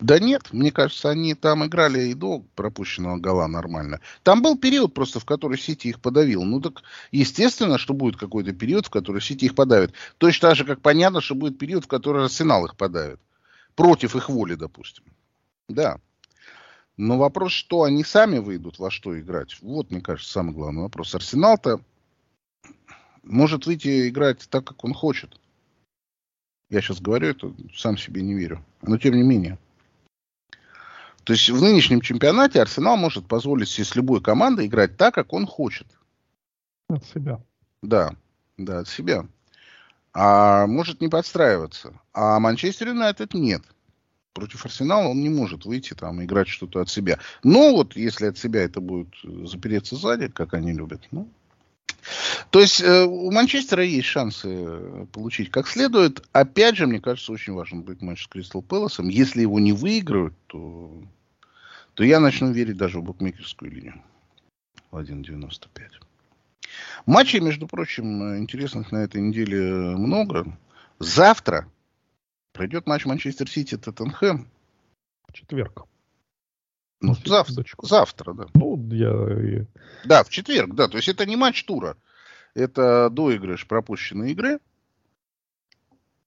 Да 0.00 0.18
нет, 0.18 0.52
мне 0.52 0.72
кажется, 0.72 1.10
они 1.10 1.34
там 1.34 1.64
играли 1.64 2.08
и 2.08 2.14
до 2.14 2.42
пропущенного 2.56 3.18
гола 3.18 3.46
нормально. 3.46 4.00
Там 4.22 4.42
был 4.42 4.58
период 4.58 4.92
просто, 4.92 5.20
в 5.20 5.24
который 5.24 5.56
Сити 5.56 5.88
их 5.88 6.00
подавил. 6.00 6.42
Ну 6.42 6.60
так, 6.60 6.82
естественно, 7.12 7.78
что 7.78 7.94
будет 7.94 8.16
какой-то 8.16 8.52
период, 8.52 8.86
в 8.86 8.90
который 8.90 9.20
Сити 9.22 9.44
их 9.44 9.54
подавит. 9.54 9.94
Точно 10.18 10.48
так 10.48 10.56
же, 10.56 10.64
как 10.64 10.80
понятно, 10.80 11.20
что 11.20 11.34
будет 11.34 11.58
период, 11.58 11.84
в 11.84 11.88
который 11.88 12.24
Арсенал 12.24 12.66
их 12.66 12.76
подавит. 12.76 13.20
Против 13.76 14.16
их 14.16 14.28
воли, 14.28 14.56
допустим. 14.56 15.04
Да. 15.68 15.98
Но 16.96 17.18
вопрос, 17.18 17.52
что 17.52 17.82
они 17.82 18.04
сами 18.04 18.38
выйдут 18.38 18.78
во 18.78 18.90
что 18.90 19.18
играть, 19.18 19.58
вот, 19.62 19.90
мне 19.90 20.00
кажется, 20.00 20.32
самый 20.32 20.54
главный 20.54 20.82
вопрос. 20.82 21.14
Арсенал-то 21.14 21.80
может 23.22 23.66
выйти 23.66 24.08
играть 24.08 24.46
так, 24.48 24.64
как 24.64 24.84
он 24.84 24.94
хочет. 24.94 25.40
Я 26.70 26.80
сейчас 26.80 27.00
говорю 27.00 27.28
это, 27.28 27.52
сам 27.74 27.98
себе 27.98 28.22
не 28.22 28.34
верю. 28.34 28.64
Но 28.82 28.98
тем 28.98 29.14
не 29.14 29.22
менее. 29.22 29.58
То 31.24 31.32
есть 31.32 31.48
в 31.48 31.60
нынешнем 31.60 32.00
чемпионате 32.00 32.60
Арсенал 32.60 32.96
может 32.96 33.26
позволить 33.26 33.68
себе 33.68 33.84
с 33.84 33.96
любой 33.96 34.20
командой 34.22 34.66
играть 34.66 34.96
так, 34.96 35.14
как 35.14 35.32
он 35.32 35.46
хочет. 35.46 35.86
От 36.88 37.04
себя. 37.06 37.40
Да, 37.82 38.14
да, 38.58 38.80
от 38.80 38.88
себя. 38.88 39.26
А 40.12 40.66
может 40.66 41.00
не 41.00 41.08
подстраиваться. 41.08 41.98
А 42.12 42.38
Манчестер 42.38 42.88
Юнайтед 42.88 43.34
нет. 43.34 43.62
Против 44.34 44.66
Арсенала 44.66 45.08
он 45.08 45.22
не 45.22 45.28
может 45.28 45.64
выйти 45.64 45.94
там 45.94 46.22
играть 46.22 46.48
что-то 46.48 46.80
от 46.80 46.90
себя. 46.90 47.18
Но 47.44 47.72
вот 47.72 47.96
если 47.96 48.26
от 48.26 48.36
себя 48.36 48.62
это 48.62 48.80
будет 48.80 49.14
запереться 49.22 49.94
сзади, 49.94 50.26
как 50.28 50.54
они 50.54 50.72
любят, 50.72 51.02
ну, 51.12 51.28
то 52.50 52.60
есть 52.60 52.80
э, 52.82 53.04
у 53.04 53.30
Манчестера 53.30 53.84
есть 53.84 54.08
шансы 54.08 54.48
э, 54.50 55.06
получить 55.12 55.50
как 55.50 55.68
следует. 55.68 56.26
Опять 56.32 56.76
же, 56.76 56.86
мне 56.86 57.00
кажется, 57.00 57.32
очень 57.32 57.54
важен 57.54 57.82
будет 57.82 58.02
матч 58.02 58.24
с 58.24 58.26
Кристал 58.26 58.62
Пэласом. 58.62 59.08
Если 59.08 59.40
его 59.42 59.58
не 59.58 59.72
выиграют, 59.72 60.34
то, 60.48 61.02
то 61.94 62.04
я 62.04 62.20
начну 62.20 62.52
верить 62.52 62.76
даже 62.76 62.98
в 62.98 63.04
букмекерскую 63.04 63.70
линию. 63.70 64.02
В 64.90 64.98
1.95. 64.98 65.68
Матчей, 67.06 67.40
между 67.40 67.66
прочим, 67.66 68.36
интересных 68.36 68.92
на 68.92 68.98
этой 68.98 69.20
неделе 69.20 69.96
много. 69.96 70.46
Завтра 70.98 71.68
пройдет 72.54 72.86
матч 72.86 73.04
Манчестер 73.04 73.50
Сити-Тоттенхэм. 73.50 74.48
Четверг. 75.32 75.84
Ну, 77.00 77.14
завтра, 77.26 77.64
завтра, 77.82 78.32
да. 78.32 78.46
Ну, 78.54 78.78
я... 78.92 79.66
Да, 80.06 80.22
в 80.24 80.30
четверг, 80.30 80.74
да. 80.74 80.88
То 80.88 80.96
есть 80.96 81.08
это 81.08 81.26
не 81.26 81.36
матч 81.36 81.64
тура. 81.64 81.98
Это 82.54 83.10
доигрыш 83.10 83.66
пропущенной 83.66 84.30
игры. 84.30 84.60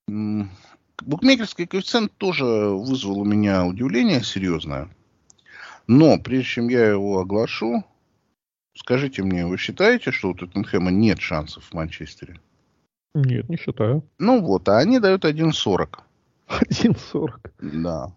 Букмекерский 0.08 1.66
коэффициент 1.66 2.12
тоже 2.18 2.44
вызвал 2.46 3.22
у 3.22 3.26
меня 3.26 3.66
удивление 3.66 4.22
серьезное. 4.22 4.90
Но 5.88 6.20
прежде 6.20 6.46
чем 6.46 6.68
я 6.68 6.86
его 6.86 7.20
оглашу, 7.20 7.86
скажите 8.76 9.24
мне, 9.24 9.48
вы 9.48 9.58
считаете, 9.58 10.12
что 10.12 10.30
у 10.30 10.34
Тоттенхэма 10.34 10.92
нет 10.92 11.22
шансов 11.22 11.64
в 11.64 11.74
Манчестере? 11.74 12.40
Нет, 13.16 13.48
не 13.50 13.58
считаю. 13.58 14.04
Ну 14.20 14.42
вот, 14.42 14.68
а 14.68 14.78
они 14.78 15.00
дают 15.00 15.24
1.40. 15.24 16.02
1.40? 16.48 17.30
Да. 17.62 18.12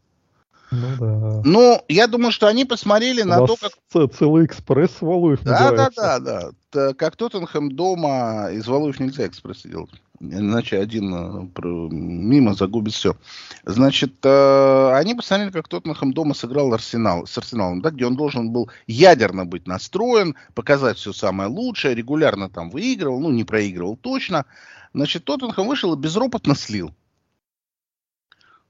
Ну 0.70 0.86
да. 0.98 1.42
Ну, 1.44 1.82
я 1.88 2.06
думаю, 2.06 2.30
что 2.30 2.46
они 2.46 2.64
посмотрели 2.64 3.22
на 3.22 3.44
то, 3.44 3.56
как... 3.56 4.12
Целый 4.12 4.46
экспресс 4.46 4.92
с 4.92 5.00
Валуев 5.00 5.42
Да, 5.42 5.72
да, 5.72 5.90
да, 5.96 6.18
да. 6.20 6.50
Т- 6.70 6.94
как 6.94 7.16
Тоттенхэм 7.16 7.72
дома, 7.72 8.50
из 8.52 8.68
Валуев 8.68 9.00
нельзя 9.00 9.26
экспресс 9.26 9.62
делать. 9.62 9.90
Иначе 10.20 10.78
один 10.78 11.14
э, 11.14 11.48
мимо 11.90 12.54
загубит 12.54 12.92
все. 12.92 13.16
Значит, 13.64 14.14
э, 14.22 14.92
они 14.92 15.14
посмотрели, 15.14 15.50
как 15.50 15.66
Тоттенхэм 15.66 16.12
дома 16.12 16.34
сыграл 16.34 16.72
Арсенал, 16.74 17.26
с 17.26 17.36
Арсеналом, 17.38 17.80
да, 17.80 17.90
где 17.90 18.06
он 18.06 18.16
должен 18.16 18.50
был 18.50 18.70
ядерно 18.86 19.46
быть 19.46 19.66
настроен, 19.66 20.36
показать 20.54 20.98
все 20.98 21.12
самое 21.12 21.48
лучшее, 21.48 21.94
регулярно 21.94 22.50
там 22.50 22.70
выигрывал, 22.70 23.18
ну, 23.18 23.30
не 23.30 23.44
проигрывал 23.44 23.96
точно. 23.96 24.44
Значит, 24.92 25.24
Тоттенхэм 25.24 25.66
вышел 25.66 25.94
и 25.94 25.98
безропотно 25.98 26.54
слил. 26.54 26.94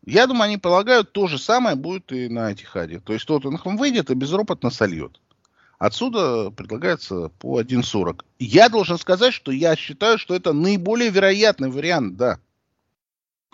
Я 0.04 0.26
думаю, 0.26 0.44
они 0.44 0.56
полагают, 0.56 1.12
то 1.12 1.26
же 1.26 1.38
самое 1.38 1.76
будет 1.76 2.10
и 2.12 2.28
на 2.28 2.52
Этихаде. 2.52 3.00
То 3.00 3.12
есть 3.12 3.26
Тоттенхэм 3.26 3.76
выйдет 3.76 4.10
и 4.10 4.14
безропотно 4.14 4.70
сольет. 4.70 5.20
Отсюда 5.78 6.50
предлагается 6.50 7.30
по 7.38 7.60
1.40. 7.60 8.20
Я 8.38 8.68
должен 8.68 8.98
сказать, 8.98 9.32
что 9.32 9.50
я 9.50 9.76
считаю, 9.76 10.18
что 10.18 10.34
это 10.34 10.52
наиболее 10.52 11.10
вероятный 11.10 11.70
вариант, 11.70 12.16
да. 12.16 12.38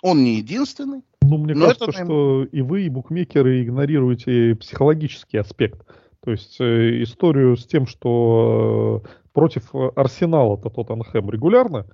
Он 0.02 0.22
не 0.24 0.36
единственный. 0.36 1.02
Ну, 1.22 1.38
мне 1.38 1.54
кажется, 1.54 1.84
это... 1.84 2.04
что 2.04 2.44
и 2.44 2.62
вы, 2.62 2.82
и 2.82 2.88
букмекеры 2.88 3.62
игнорируете 3.62 4.56
психологический 4.56 5.38
аспект. 5.38 5.86
То 6.24 6.32
есть 6.32 6.60
э, 6.60 7.02
историю 7.02 7.56
с 7.56 7.64
тем, 7.64 7.86
что 7.86 9.02
э, 9.04 9.08
против 9.32 9.72
Арсенала-то 9.74 10.68
Тоттенхэм 10.68 11.30
регулярно 11.30 11.86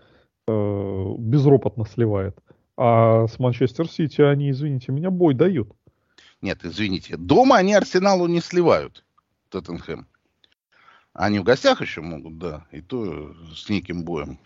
э, 0.49 1.15
безропотно 1.19 1.85
сливает. 1.85 2.39
А 2.77 3.27
с 3.27 3.39
Манчестер 3.39 3.89
Сити 3.89 4.23
они, 4.23 4.51
извините 4.51 4.93
меня, 4.93 5.11
бой 5.11 5.35
дают. 5.35 5.71
Нет, 6.41 6.65
извините. 6.65 7.17
Дома 7.17 7.57
они 7.57 7.75
Арсеналу 7.75 8.27
не 8.27 8.41
сливают, 8.41 9.05
Тоттенхэм. 9.51 10.07
Они 11.13 11.39
в 11.39 11.45
гостях 11.45 11.83
еще 11.83 12.01
могут, 12.01 12.39
да, 12.39 12.67
и 12.73 12.81
то 12.81 13.35
с 13.55 13.69
неким 13.69 14.05
боем. 14.05 14.39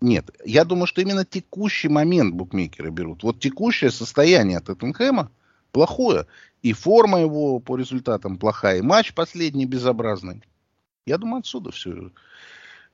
Нет, 0.00 0.30
я 0.44 0.64
думаю, 0.64 0.86
что 0.86 1.00
именно 1.00 1.24
текущий 1.24 1.88
момент 1.88 2.34
букмекеры 2.34 2.90
берут. 2.90 3.22
Вот 3.22 3.40
текущее 3.40 3.90
состояние 3.90 4.60
Тоттенхэма 4.60 5.30
плохое. 5.72 6.26
И 6.62 6.72
форма 6.72 7.20
его 7.20 7.58
по 7.58 7.76
результатам 7.76 8.36
плохая, 8.36 8.78
и 8.78 8.82
матч 8.82 9.14
последний 9.14 9.66
безобразный. 9.66 10.42
Я 11.06 11.16
думаю, 11.16 11.40
отсюда 11.40 11.70
все 11.70 12.10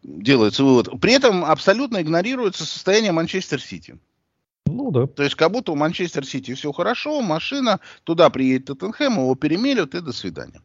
делается 0.03 0.63
вывод. 0.63 0.89
При 1.01 1.13
этом 1.13 1.45
абсолютно 1.45 2.01
игнорируется 2.01 2.65
состояние 2.65 3.13
Манчестер 3.13 3.61
Сити. 3.61 3.99
Ну 4.67 4.91
да. 4.91 5.07
То 5.07 5.23
есть 5.23 5.35
как 5.37 5.53
будто 5.53 5.73
у 5.73 5.77
Манчестер 5.77 6.27
Сити 6.27 6.55
все 6.55 6.73
хорошо, 6.73 7.23
машина, 7.23 7.81
туда 8.05 8.31
приедет 8.31 8.67
Тоттенхэм, 8.67 9.15
его 9.15 9.35
перемелют 9.35 9.95
и 9.95 10.01
до 10.01 10.13
свидания. 10.13 10.61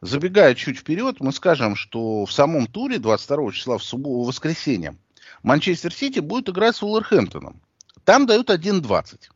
Забегая 0.00 0.54
чуть 0.54 0.78
вперед, 0.78 1.20
мы 1.20 1.32
скажем, 1.32 1.76
что 1.76 2.24
в 2.24 2.32
самом 2.32 2.66
туре 2.66 2.98
22 2.98 3.52
числа 3.52 3.78
в 3.78 3.84
субботу, 3.84 4.26
воскресенье 4.26 4.96
Манчестер 5.42 5.92
Сити 5.92 6.18
будет 6.20 6.48
играть 6.48 6.74
с 6.76 6.82
Уолверхэмптоном. 6.82 7.60
Там 8.04 8.26
дают 8.26 8.50
1.20. 8.50 9.30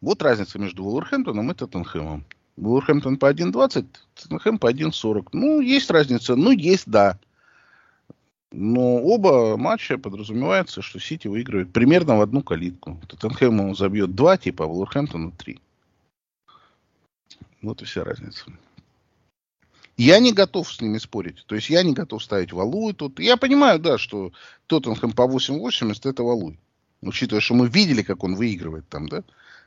Вот 0.00 0.22
разница 0.22 0.58
между 0.58 0.84
Уолверхэмптоном 0.84 1.50
и 1.50 1.54
Тоттенхэмом. 1.54 2.24
Уолверхэмптон 2.56 3.16
по 3.18 3.32
1.20, 3.32 3.86
Тоттенхэм 4.14 4.58
по 4.58 4.70
1.40. 4.70 5.28
Ну, 5.32 5.60
есть 5.60 5.90
разница. 5.90 6.36
Ну, 6.36 6.50
есть, 6.50 6.88
да. 6.88 7.18
Но 8.52 8.96
оба 8.96 9.56
матча 9.56 9.96
подразумевается, 9.96 10.82
что 10.82 10.98
Сити 10.98 11.28
выигрывает 11.28 11.72
примерно 11.72 12.16
в 12.16 12.20
одну 12.20 12.42
калитку. 12.42 13.00
Тоттенхэм 13.06 13.76
забьет 13.76 14.14
два, 14.14 14.36
типа, 14.36 14.64
а 14.64 14.66
Вулверхэмптона 14.66 15.30
три. 15.32 15.60
Вот 17.62 17.82
и 17.82 17.84
вся 17.84 18.02
разница. 18.02 18.46
Я 19.96 20.18
не 20.18 20.32
готов 20.32 20.72
с 20.72 20.80
ними 20.80 20.98
спорить. 20.98 21.44
То 21.46 21.54
есть 21.54 21.68
я 21.68 21.82
не 21.82 21.92
готов 21.92 22.22
ставить 22.24 22.52
Валуй 22.52 22.94
тут. 22.94 23.20
Я 23.20 23.36
понимаю, 23.36 23.78
да, 23.78 23.98
что 23.98 24.32
Тоттенхэм 24.66 25.12
по 25.12 25.22
8.80 25.22 26.10
это 26.10 26.22
Валуй. 26.22 26.58
Учитывая, 27.02 27.40
что 27.40 27.54
мы 27.54 27.68
видели, 27.68 28.02
как 28.02 28.24
он 28.24 28.34
выигрывает 28.34 28.88
там, 28.88 29.08
да. 29.08 29.22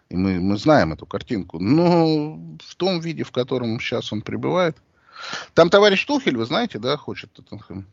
И 0.10 0.16
мы, 0.16 0.40
мы 0.40 0.58
знаем 0.58 0.92
эту 0.92 1.06
картинку. 1.06 1.60
Но 1.60 2.36
в 2.60 2.76
том 2.76 3.00
виде, 3.00 3.24
в 3.24 3.32
котором 3.32 3.80
сейчас 3.80 4.12
он 4.12 4.22
пребывает. 4.22 4.76
Там 5.54 5.70
товарищ 5.70 6.04
Тухель, 6.06 6.36
вы 6.36 6.46
знаете, 6.46 6.80
да, 6.80 6.98
хочет 6.98 7.32
Тоттенхэм. 7.34 7.86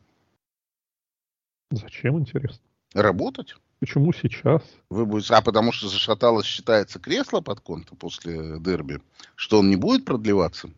Зачем, 1.71 2.19
интересно? 2.19 2.61
Работать. 2.95 3.55
Почему 3.79 4.12
сейчас? 4.12 4.62
Вы 4.91 5.07
будете... 5.07 5.35
А 5.35 5.41
потому 5.41 5.73
что 5.73 5.89
зашаталось, 5.89 6.45
считается, 6.45 6.99
кресло 6.99 7.41
под 7.41 7.61
конта 7.61 7.95
после 7.95 8.59
дерби, 8.59 9.00
что 9.37 9.61
он 9.61 9.71
не 9.71 9.77
будет 9.77 10.05
продлеваться? 10.05 10.71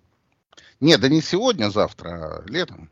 Нет, 0.81 1.01
да 1.01 1.09
не 1.09 1.21
сегодня, 1.21 1.67
а 1.67 1.71
завтра, 1.71 2.09
а 2.09 2.45
летом. 2.49 2.91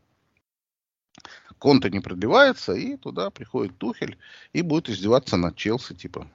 Конта 1.58 1.90
не 1.90 2.00
продлевается, 2.00 2.72
и 2.72 2.96
туда 2.96 3.30
приходит 3.30 3.76
Тухель 3.76 4.16
и 4.52 4.62
будет 4.62 4.88
издеваться 4.88 5.36
над 5.36 5.56
Челси, 5.56 5.94
типа. 5.94 6.26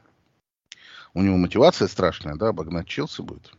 У 1.13 1.21
него 1.21 1.37
мотивация 1.37 1.87
страшная, 1.87 2.35
да, 2.35 2.49
обогнать 2.49 2.87
Челси 2.87 3.21
будет. 3.21 3.51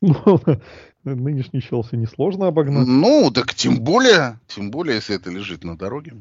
Ну, 0.00 0.40
нынешний 1.04 1.60
Челси 1.60 1.96
несложно 1.96 2.46
обогнать. 2.46 2.86
Ну, 2.86 3.30
так 3.34 3.54
тем 3.54 3.80
более, 3.80 4.38
тем 4.46 4.70
более, 4.70 4.96
если 4.96 5.16
это 5.16 5.30
лежит 5.30 5.64
на 5.64 5.76
дороге. 5.76 6.14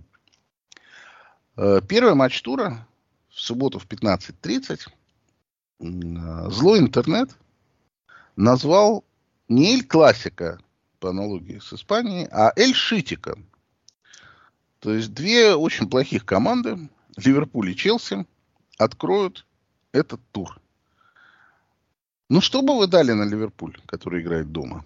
Э, 1.58 1.82
первый 1.88 2.16
матч 2.16 2.42
тура 2.42 2.88
в 3.30 3.40
субботу 3.40 3.80
в 3.80 3.88
15.30 3.88 4.88
э, 5.80 6.50
злой 6.50 6.80
интернет 6.80 7.30
назвал 8.36 9.04
не 9.48 9.74
Эль 9.74 9.86
Классика, 9.86 10.60
по 11.00 11.10
аналогии 11.10 11.60
с 11.60 11.72
Испанией, 11.74 12.28
а 12.32 12.52
Эль 12.56 12.74
Шитика. 12.74 13.38
То 14.80 14.94
есть 14.94 15.14
две 15.14 15.56
очень 15.56 15.90
плохих 15.90 16.26
команды, 16.26 16.90
Ливерпуль 17.18 17.72
и 17.72 17.76
Челси, 17.76 18.26
откроют 18.78 19.46
этот 19.92 20.20
тур. 20.32 20.60
Ну, 22.30 22.42
что 22.42 22.62
бы 22.62 22.78
вы 22.78 22.88
дали 22.88 23.12
на 23.12 23.24
Ливерпуль, 23.24 23.78
который 23.86 24.22
играет 24.22 24.52
дома? 24.52 24.86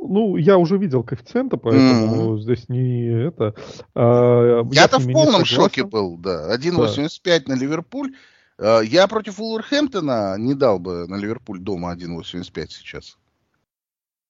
Ну, 0.00 0.36
я 0.36 0.58
уже 0.58 0.78
видел 0.78 1.02
коэффициенты, 1.02 1.56
поэтому 1.56 2.34
mm-hmm. 2.34 2.38
здесь 2.38 2.68
не 2.68 3.08
это. 3.26 3.54
А, 3.94 4.62
Я-то 4.70 4.98
в 4.98 5.12
полном 5.12 5.44
шоке 5.44 5.84
был, 5.84 6.16
да. 6.16 6.54
1.85 6.56 7.20
да. 7.24 7.54
на 7.54 7.58
Ливерпуль. 7.58 8.14
А, 8.58 8.80
я 8.80 9.06
против 9.08 9.40
Улверхэмптона 9.40 10.36
не 10.38 10.54
дал 10.54 10.78
бы 10.78 11.06
на 11.08 11.16
Ливерпуль 11.16 11.58
дома 11.58 11.94
1.85 11.94 12.66
сейчас. 12.68 13.18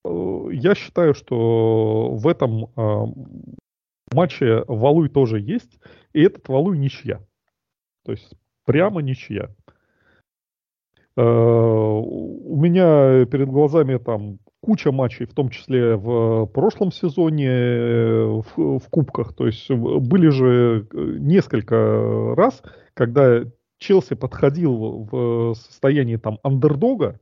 Э, 0.05 0.49
я 0.53 0.75
считаю, 0.75 1.15
что 1.15 2.11
в 2.13 2.27
этом 2.27 2.71
а, 2.77 3.05
матче 4.13 4.65
Валуй 4.67 5.09
тоже 5.09 5.41
есть, 5.41 5.79
и 6.13 6.23
этот 6.23 6.49
Валуй 6.49 6.79
ничья. 6.79 7.21
То 8.05 8.13
есть 8.13 8.33
прямо 8.65 9.03
ничья. 9.03 9.51
Э, 11.17 11.23
у 11.23 12.57
меня 12.57 13.27
перед 13.27 13.49
глазами 13.49 13.99
там 13.99 14.39
куча 14.69 14.93
матчей, 14.93 15.25
в 15.25 15.33
том 15.33 15.49
числе 15.49 15.97
в 15.97 16.45
прошлом 16.45 16.93
сезоне 16.93 17.49
э, 17.49 18.25
в, 18.27 18.79
в 18.79 18.89
кубках. 18.91 19.33
То 19.33 19.47
есть 19.47 19.71
были 19.71 20.29
же 20.29 20.87
э, 20.93 20.99
несколько 21.21 22.35
раз, 22.37 22.63
когда 22.93 23.45
Челси 23.79 24.15
подходил 24.15 25.09
в 25.11 25.55
состоянии 25.55 26.17
там 26.17 26.39
андердога, 26.43 27.19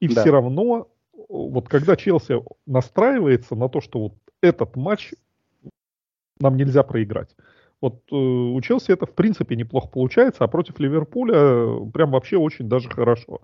и 0.00 0.08
да. 0.08 0.22
все 0.22 0.30
равно, 0.30 0.88
вот 1.28 1.68
когда 1.68 1.94
Челси 1.94 2.42
настраивается 2.64 3.54
на 3.54 3.68
то, 3.68 3.82
что 3.82 3.98
вот 3.98 4.14
этот 4.40 4.74
матч 4.74 5.12
нам 6.40 6.56
нельзя 6.56 6.82
проиграть. 6.84 7.36
Вот 7.82 8.00
э, 8.10 8.16
у 8.16 8.58
Челси 8.62 8.92
это 8.92 9.04
в 9.04 9.12
принципе 9.12 9.56
неплохо 9.56 9.88
получается, 9.88 10.42
а 10.42 10.48
против 10.48 10.80
Ливерпуля 10.80 11.90
прям 11.92 12.12
вообще 12.12 12.38
очень 12.38 12.66
даже 12.66 12.88
хорошо. 12.88 13.42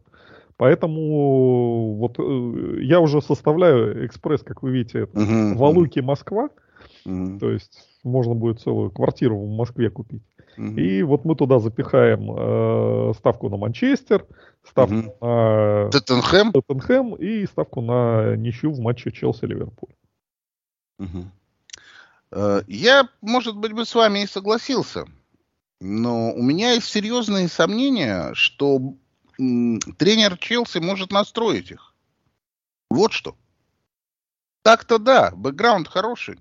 Поэтому 0.57 1.97
вот 1.97 2.19
э, 2.19 2.83
я 2.83 3.01
уже 3.01 3.21
составляю 3.21 4.07
экспресс, 4.07 4.43
как 4.43 4.63
вы 4.63 4.71
видите, 4.71 5.01
это, 5.01 5.19
uh-huh, 5.19 5.55
Валуйки 5.55 5.99
Москва. 6.01 6.49
Uh-huh. 7.05 7.39
То 7.39 7.51
есть 7.51 8.01
можно 8.05 8.35
будет 8.35 8.61
целую 8.61 8.91
квартиру 8.91 9.37
в 9.37 9.49
Москве 9.49 9.91
купить. 9.91 10.23
Uh-huh. 10.57 10.81
И 10.81 11.03
вот 11.03 11.25
мы 11.25 11.35
туда 11.35 11.59
запихаем 11.59 12.31
э, 12.31 13.15
ставку 13.15 13.49
на 13.49 13.57
Манчестер, 13.57 14.27
ставку 14.63 14.95
uh-huh. 14.95 15.85
на 15.85 15.91
Тоттенхэм. 15.91 16.53
Тоттенхэм 16.53 17.15
и 17.17 17.47
ставку 17.47 17.81
на 17.81 18.37
ничью 18.37 18.73
в 18.73 18.79
матче 18.79 19.11
Челси-Ливерпуль. 19.11 19.93
Uh-huh. 21.01 22.65
Я, 22.69 23.09
может 23.21 23.57
быть, 23.57 23.73
бы 23.73 23.85
с 23.85 23.95
вами 23.95 24.23
и 24.23 24.27
согласился. 24.27 25.07
Но 25.81 26.33
у 26.33 26.43
меня 26.43 26.73
есть 26.73 26.87
серьезные 26.87 27.49
сомнения, 27.49 28.31
что 28.35 28.95
тренер 29.37 30.39
Челси 30.39 30.79
может 30.79 31.11
настроить 31.13 31.71
их. 31.71 31.95
Вот 32.91 33.13
что. 33.13 33.37
Так-то 34.63 34.99
да, 34.99 35.31
бэкграунд 35.33 35.89
хороший. 35.89 36.39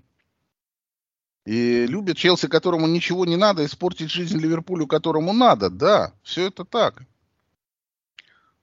И 1.44 1.86
любит 1.86 2.16
Челси, 2.16 2.48
которому 2.48 2.86
ничего 2.86 3.26
не 3.26 3.36
надо, 3.36 3.64
испортить 3.66 4.10
жизнь 4.10 4.38
Ливерпулю, 4.38 4.86
которому 4.86 5.32
надо. 5.32 5.68
Да, 5.68 6.14
все 6.22 6.46
это 6.46 6.64
так. 6.64 7.02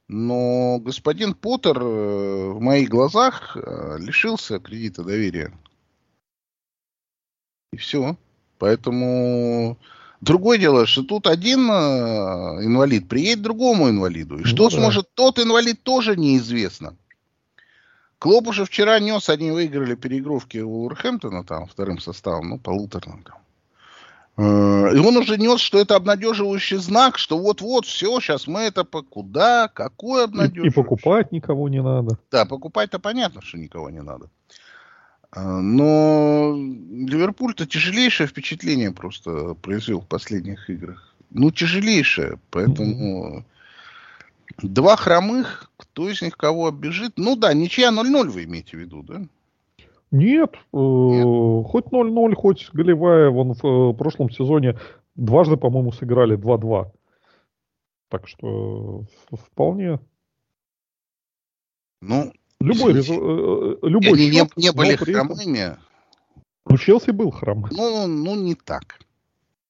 Но 0.08 0.80
господин 0.80 1.36
Поттер 1.36 1.80
э, 1.80 2.50
в 2.50 2.60
моих 2.60 2.90
глазах 2.90 3.56
э, 3.56 3.98
лишился 4.00 4.60
кредита 4.60 5.04
доверия. 5.04 5.54
И 7.72 7.78
все. 7.78 8.18
Поэтому 8.58 9.78
Другое 10.22 10.60
дело, 10.60 10.86
что 10.86 11.02
тут 11.02 11.26
один 11.26 11.70
э, 11.70 12.64
инвалид 12.64 13.10
приедет 13.10 13.42
другому 13.42 13.90
инвалиду. 13.90 14.38
И 14.38 14.44
что 14.44 14.66
ну, 14.66 14.70
сможет 14.70 15.06
да. 15.06 15.12
тот 15.16 15.40
инвалид, 15.40 15.82
тоже 15.82 16.16
неизвестно. 16.16 16.96
Клоп 18.20 18.50
уже 18.50 18.66
вчера 18.66 19.00
нес, 19.00 19.30
они 19.30 19.50
выиграли 19.50 19.96
переигровки 19.96 20.60
у 20.60 20.84
Уорхэмптона 20.84 21.44
там 21.44 21.66
вторым 21.66 22.00
составом, 22.00 22.50
ну, 22.50 22.60
полуторным 22.60 23.24
там. 23.24 23.38
Э, 24.38 24.96
и 24.96 25.00
он 25.00 25.18
уже 25.18 25.38
нес, 25.38 25.60
что 25.60 25.80
это 25.80 25.96
обнадеживающий 25.96 26.78
знак, 26.78 27.18
что 27.18 27.40
вот-вот, 27.40 27.88
все, 27.88 28.20
сейчас 28.20 28.46
мы 28.46 28.60
это 28.60 28.84
по 28.84 29.02
куда, 29.02 29.70
какой 29.70 30.26
обнадеживающий. 30.26 30.70
И, 30.70 30.72
и 30.72 30.84
покупать 30.84 31.32
никого 31.32 31.68
не 31.68 31.82
надо. 31.82 32.20
Да, 32.30 32.46
покупать-то 32.46 33.00
понятно, 33.00 33.42
что 33.42 33.58
никого 33.58 33.90
не 33.90 34.04
надо. 34.04 34.30
А, 35.32 35.62
но 35.62 36.56
Ливерпуль-то 36.56 37.66
тяжелейшее 37.66 38.28
впечатление 38.28 38.92
просто 38.92 39.54
произвел 39.56 40.02
в 40.02 40.08
последних 40.08 40.70
играх. 40.70 41.16
Ну, 41.30 41.52
тяжелейшее. 41.52 42.38
Поэтому 42.50 43.46
два 44.62 44.98
хромых, 44.98 45.72
кто 45.78 46.10
из 46.10 46.22
них 46.22 46.36
кого 46.36 46.68
оббежит? 46.68 47.14
Ну 47.16 47.38
да, 47.38 47.54
ничья 47.54 47.92
0-0 47.92 48.30
вы 48.30 48.44
имеете 48.44 48.76
в 48.76 48.80
виду, 48.82 49.04
да? 49.04 49.22
Нет, 50.12 50.56
э, 50.74 50.78
Нет. 50.78 51.68
хоть 51.68 51.86
0-0, 51.86 52.36
хоть 52.36 52.70
голевая. 52.74 53.30
Вон 53.30 53.54
в 53.54 53.66
э, 53.66 53.94
прошлом 53.94 54.30
сезоне 54.30 54.78
дважды, 55.16 55.56
по-моему, 55.56 55.94
сыграли 55.94 56.38
2-2. 56.38 56.92
Так 58.10 58.28
что 58.28 59.06
вполне. 59.32 60.00
Ну, 62.02 62.34
Любой. 62.62 62.94
Э, 62.94 62.98
э, 63.00 63.88
любой 63.88 64.14
Они 64.14 64.30
не, 64.30 64.50
не 64.56 64.72
были 64.72 64.96
хромыми. 64.96 65.78
Ну, 66.70 66.78
Челси 66.78 67.12
был 67.12 67.32
хромым. 67.32 67.70
Ну, 67.72 68.08
ну, 68.08 68.36
не 68.36 68.56
так. 68.56 69.00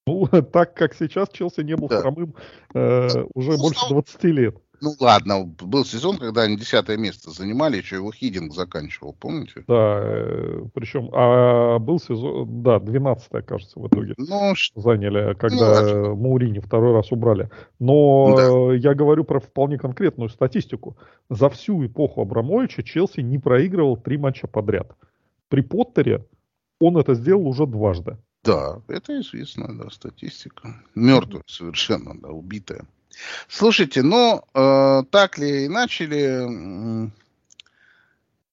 Ну, 0.06 0.28
так 0.54 0.74
как 0.74 0.94
сейчас 0.96 1.30
Челси 1.30 1.62
не 1.62 1.76
был 1.76 1.88
да. 1.88 2.02
хромым 2.02 2.36
э, 2.74 3.08
уже 3.34 3.52
ну, 3.52 3.58
больше 3.58 3.88
20 3.90 4.24
лет. 4.26 4.58
Ну 4.82 4.96
ладно, 5.00 5.46
был 5.46 5.86
сезон, 5.86 6.18
когда 6.18 6.42
они 6.42 6.58
десятое 6.58 6.98
место 6.98 7.30
занимали, 7.30 7.78
еще 7.78 7.98
его 7.98 8.12
Хидинг 8.12 8.52
заканчивал, 8.52 9.14
помните? 9.14 9.64
Да, 9.68 10.00
э, 10.02 10.64
причем, 10.74 11.10
а 11.14 11.78
был 11.78 12.00
сезон, 12.00 12.64
да, 12.64 12.80
12 12.80 13.46
кажется, 13.46 13.80
в 13.80 13.88
итоге 13.88 14.16
ну, 14.18 14.54
заняли, 14.76 15.36
когда 15.36 15.84
ну, 15.84 16.16
Маурини 16.16 16.60
второй 16.60 16.94
раз 16.94 17.12
убрали. 17.12 17.52
Но 17.80 18.36
да. 18.36 18.76
я 18.76 18.96
говорю 18.96 19.24
про 19.24 19.40
вполне 19.40 19.78
конкретную 19.78 20.30
статистику. 20.30 20.98
За 21.30 21.50
всю 21.50 21.86
эпоху 21.86 22.22
Абрамовича 22.22 22.82
Челси 22.82 23.20
не 23.20 23.38
проигрывал 23.38 23.98
три 23.98 24.18
матча 24.18 24.48
подряд. 24.48 24.96
При 25.48 25.62
Поттере 25.62 26.26
он 26.80 26.98
это 26.98 27.14
сделал 27.14 27.48
уже 27.48 27.68
дважды. 27.68 28.18
Да, 28.44 28.82
это 28.88 29.20
известная 29.22 29.74
да, 29.74 29.92
статистика. 29.92 30.82
Мертвая 30.96 31.44
совершенно, 31.46 32.20
да, 32.20 32.30
убитая. 32.30 32.88
Слушайте, 33.48 34.02
ну, 34.02 34.44
э, 34.54 35.04
так 35.12 35.38
ли 35.38 35.66
иначе 35.66 36.06
ли, 36.06 37.12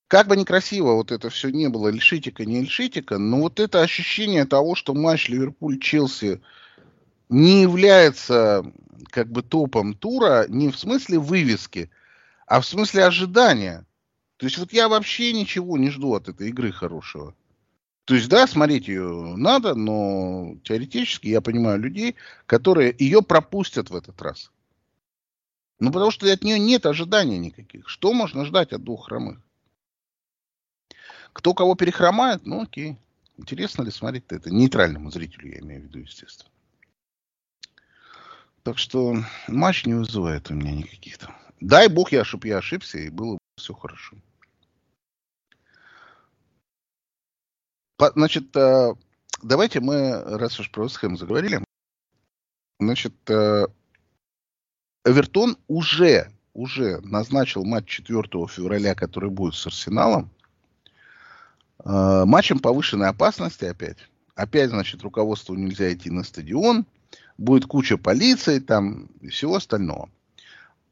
как 0.08 0.26
бы 0.26 0.36
некрасиво 0.36 0.94
вот 0.94 1.12
это 1.12 1.30
все 1.30 1.50
не 1.50 1.68
было, 1.68 1.88
лишитика, 1.88 2.44
не 2.44 2.62
лишитика, 2.62 3.18
но 3.18 3.40
вот 3.40 3.60
это 3.60 3.82
ощущение 3.82 4.44
того, 4.44 4.74
что 4.74 4.94
матч 4.94 5.28
Ливерпуль-Челси 5.28 6.40
не 7.28 7.62
является 7.62 8.64
как 9.10 9.30
бы 9.30 9.42
топом 9.42 9.94
тура 9.94 10.46
не 10.48 10.70
в 10.70 10.78
смысле 10.78 11.18
вывески, 11.18 11.90
а 12.46 12.60
в 12.60 12.66
смысле 12.66 13.04
ожидания. 13.04 13.86
То 14.38 14.46
есть 14.46 14.58
вот 14.58 14.72
я 14.72 14.88
вообще 14.88 15.32
ничего 15.32 15.76
не 15.76 15.90
жду 15.90 16.14
от 16.14 16.28
этой 16.28 16.48
игры 16.48 16.72
хорошего. 16.72 17.34
То 18.08 18.14
есть, 18.14 18.30
да, 18.30 18.46
смотреть 18.46 18.88
ее 18.88 19.34
надо, 19.36 19.74
но 19.74 20.56
теоретически 20.64 21.28
я 21.28 21.42
понимаю 21.42 21.78
людей, 21.78 22.16
которые 22.46 22.96
ее 22.98 23.20
пропустят 23.20 23.90
в 23.90 23.94
этот 23.94 24.22
раз. 24.22 24.50
Ну, 25.78 25.92
потому 25.92 26.10
что 26.10 26.32
от 26.32 26.42
нее 26.42 26.58
нет 26.58 26.86
ожиданий 26.86 27.38
никаких. 27.38 27.86
Что 27.86 28.14
можно 28.14 28.46
ждать 28.46 28.72
от 28.72 28.82
двух 28.82 29.08
хромых? 29.08 29.42
Кто 31.34 31.52
кого 31.52 31.74
перехромает, 31.74 32.46
ну 32.46 32.62
окей. 32.62 32.96
Интересно 33.36 33.82
ли 33.82 33.90
смотреть 33.90 34.24
это? 34.30 34.50
Нейтральному 34.50 35.10
зрителю 35.10 35.52
я 35.52 35.58
имею 35.58 35.82
в 35.82 35.84
виду, 35.84 35.98
естественно. 35.98 36.50
Так 38.62 38.78
что 38.78 39.22
матч 39.48 39.84
не 39.84 39.92
вызывает 39.92 40.50
у 40.50 40.54
меня 40.54 40.72
никаких 40.72 41.18
там. 41.18 41.36
Дай 41.60 41.88
бог, 41.88 42.10
я, 42.12 42.24
чтобы 42.24 42.48
я 42.48 42.56
ошибся, 42.56 42.96
и 42.96 43.10
было 43.10 43.34
бы 43.34 43.38
все 43.58 43.74
хорошо. 43.74 44.16
Значит, 47.98 48.56
э, 48.56 48.94
давайте 49.42 49.80
мы, 49.80 50.22
раз 50.22 50.60
уж 50.60 50.70
про 50.70 50.84
Вестхэм 50.84 51.16
заговорили, 51.16 51.64
значит, 52.78 53.14
э, 53.28 53.66
Эвертон 55.04 55.56
уже, 55.66 56.30
уже 56.54 57.00
назначил 57.00 57.64
матч 57.64 57.88
4 57.88 58.22
февраля, 58.46 58.94
который 58.94 59.30
будет 59.30 59.54
с 59.54 59.66
Арсеналом, 59.66 60.30
э, 61.84 62.24
матчем 62.24 62.60
повышенной 62.60 63.08
опасности 63.08 63.64
опять. 63.64 63.98
Опять, 64.36 64.70
значит, 64.70 65.02
руководству 65.02 65.56
нельзя 65.56 65.92
идти 65.92 66.10
на 66.10 66.22
стадион, 66.22 66.86
будет 67.36 67.66
куча 67.66 67.98
полиции 67.98 68.60
там 68.60 69.06
и 69.20 69.28
всего 69.28 69.56
остального. 69.56 70.08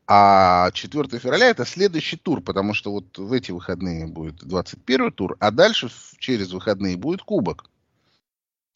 А 0.08 0.70
4 0.70 1.18
февраля 1.18 1.46
это 1.48 1.64
следующий 1.64 2.16
тур, 2.16 2.40
потому 2.40 2.74
что 2.74 2.92
вот 2.92 3.18
в 3.18 3.32
эти 3.32 3.50
выходные 3.50 4.06
будет 4.06 4.36
21 4.36 5.10
тур, 5.10 5.36
а 5.40 5.50
дальше 5.50 5.88
через 6.18 6.52
выходные 6.52 6.96
будет 6.96 7.22
кубок. 7.22 7.64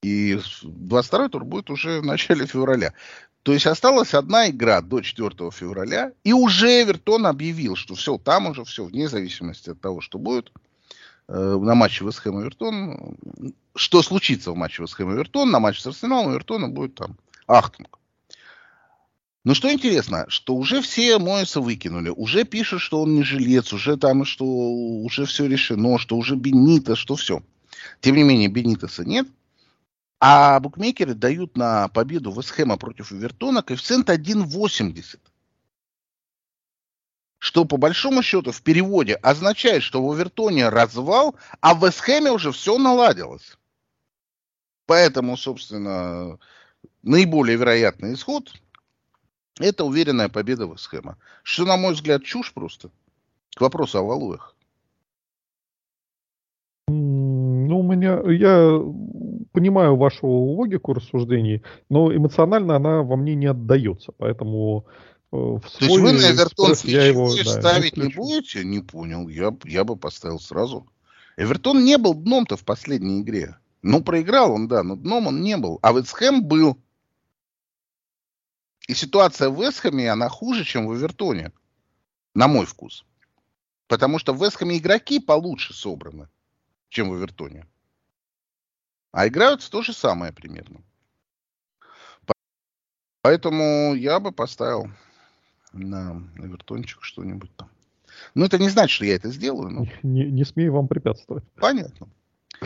И 0.03 0.41
22 0.63 1.29
тур 1.29 1.45
будет 1.45 1.71
уже 1.71 2.01
в 2.01 2.05
начале 2.05 2.47
февраля. 2.47 2.95
То 3.43 3.53
есть 3.53 3.67
осталась 3.67 4.13
одна 4.13 4.51
игра 4.51 4.81
до 4.81 5.01
4 5.01 5.51
февраля, 5.53 6.13
и 6.25 6.33
уже 6.33 6.83
Эвертон 6.83 7.27
объявил, 7.27 7.77
что 7.77 7.95
все, 7.95 8.19
там 8.19 8.49
уже 8.49 8.65
все, 8.65 8.85
вне 8.85 9.09
зависимости 9.09 9.71
от 9.71 9.81
того, 9.81 10.01
что 10.01 10.19
будет 10.19 10.53
э, 11.29 11.59
на 11.61 11.75
матче 11.75 12.05
Вестхэм 12.05 12.41
Эвертон, 12.41 13.17
что 13.77 14.03
случится 14.03 14.51
в 14.51 14.57
матче 14.57 14.83
Вестхэм 14.83 15.15
Эвертон, 15.15 15.51
на 15.51 15.61
матче 15.61 15.81
с 15.81 15.87
Арсеналом 15.87 16.33
Эвертона 16.33 16.69
будет 16.69 16.97
там 16.97 17.17
Ахтунг. 17.47 18.00
Но 19.43 19.55
что 19.55 19.73
интересно, 19.73 20.27
что 20.29 20.55
уже 20.55 20.83
все 20.83 21.19
Моэса 21.19 21.63
выкинули, 21.63 22.11
уже 22.11 22.45
пишут, 22.45 22.83
что 22.83 23.01
он 23.03 23.15
не 23.15 23.23
жилец, 23.23 23.73
уже 23.73 23.97
там, 23.97 24.27
что 24.27 24.45
уже 24.45 25.25
все 25.25 25.47
решено, 25.47 25.99
что 25.99 26.17
уже 26.17 26.37
Бенитес, 26.37 26.95
что 26.95 27.17
все. 27.17 27.43
Тем 28.01 28.17
не 28.17 28.23
менее, 28.23 28.49
Бенитеса 28.49 29.05
нет. 29.05 29.27
А 30.19 30.61
букмекеры 30.61 31.15
дают 31.15 31.57
на 31.57 31.89
победу 31.89 32.31
Вестхэма 32.31 32.77
против 32.77 33.13
Эвертона 33.13 33.63
коэффициент 33.63 34.11
1,80. 34.11 35.19
Что 37.39 37.65
по 37.65 37.79
большому 37.79 38.23
счету 38.23 38.53
в 38.53 38.61
переводе 38.61 39.15
означает, 39.15 39.83
что 39.83 40.07
в 40.07 40.15
Эвертоне 40.15 40.69
развал, 40.69 41.37
а 41.63 41.75
в 41.75 41.83
Вестхэме 41.83 42.31
уже 42.31 42.53
все 42.53 42.77
наладилось. 42.77 43.57
Поэтому, 44.85 45.39
собственно, 45.39 46.39
наиболее 47.03 47.57
вероятный 47.57 48.13
исход 48.13 48.53
это 49.61 49.85
уверенная 49.85 50.29
победа 50.29 50.65
Вестхэма. 50.65 51.17
Что, 51.43 51.65
на 51.65 51.77
мой 51.77 51.95
взгляд, 51.95 52.25
чушь 52.25 52.53
просто. 52.53 52.91
К 53.55 53.61
вопросу 53.61 53.99
о 53.99 54.03
Валуях. 54.03 54.57
Ну, 56.89 57.81
у 57.81 57.83
меня, 57.83 58.21
я 58.33 58.83
понимаю 59.53 59.97
вашу 59.97 60.27
логику 60.27 60.93
рассуждений, 60.93 61.63
но 61.89 62.15
эмоционально 62.15 62.77
она 62.77 63.03
во 63.03 63.17
мне 63.17 63.35
не 63.35 63.47
отдается, 63.47 64.13
поэтому 64.17 64.87
э, 65.33 65.37
в 65.37 65.61
То 65.61 65.85
есть 65.85 65.99
вы 65.99 66.13
на 66.13 66.33
Эвертон 66.33 66.75
я 66.85 67.05
его, 67.05 67.33
да, 67.37 67.45
ставить 67.45 67.97
не 67.97 68.09
будете? 68.09 68.65
Не 68.65 68.81
понял. 68.81 69.29
Я, 69.29 69.57
я 69.65 69.85
бы 69.85 69.97
поставил 69.97 70.41
сразу. 70.41 70.87
Эвертон 71.37 71.85
не 71.85 71.97
был 71.97 72.15
дном-то 72.15 72.57
в 72.57 72.65
последней 72.65 73.23
игре. 73.23 73.57
Ну, 73.83 74.03
проиграл 74.03 74.53
он, 74.53 74.69
да, 74.69 74.83
но 74.83 74.97
дном 74.97 75.29
он 75.29 75.41
не 75.41 75.57
был. 75.57 75.79
А 75.83 75.93
Вестхэм 75.93 76.45
был. 76.45 76.77
И 78.91 78.95
ситуация 78.95 79.51
в 79.51 79.63
Вестхэме, 79.63 80.11
она 80.11 80.29
хуже, 80.29 80.65
чем 80.65 80.89
в 80.89 80.97
Эвертоне. 80.97 81.53
На 82.35 82.49
мой 82.49 82.67
вкус. 82.67 83.05
Потому 83.87 84.19
что 84.19 84.35
в 84.35 84.45
Вестхэме 84.45 84.79
игроки 84.79 85.21
получше 85.21 85.75
собраны, 85.75 86.29
чем 86.89 87.09
в 87.09 87.17
Эвертоне. 87.17 87.69
А 89.13 89.29
играют 89.29 89.71
то 89.71 89.83
же 89.83 89.93
самое 89.93 90.33
примерно. 90.33 90.81
Поэтому 93.23 93.95
я 93.95 94.19
бы 94.19 94.33
поставил 94.33 94.91
на 95.73 96.29
Эвертончик 96.39 97.05
что-нибудь 97.05 97.55
там. 97.55 97.71
Ну, 98.35 98.45
это 98.45 98.59
не 98.59 98.71
значит, 98.71 98.97
что 98.97 99.05
я 99.05 99.15
это 99.15 99.31
сделаю. 99.31 99.71
Но... 99.71 99.87
Не, 100.03 100.29
не 100.33 100.45
смею 100.45 100.73
вам 100.73 100.89
препятствовать. 100.89 101.45
Понятно. 101.55 102.09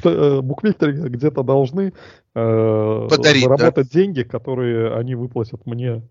Э, 0.02 0.40
букмекеры 0.40 1.08
где-то 1.08 1.42
должны 1.42 1.92
э, 2.34 3.06
Подарить, 3.08 3.44
заработать 3.44 3.92
да. 3.92 4.00
деньги, 4.00 4.22
которые 4.22 4.94
они 4.96 5.14
выплатят 5.14 5.64
мне 5.66 6.02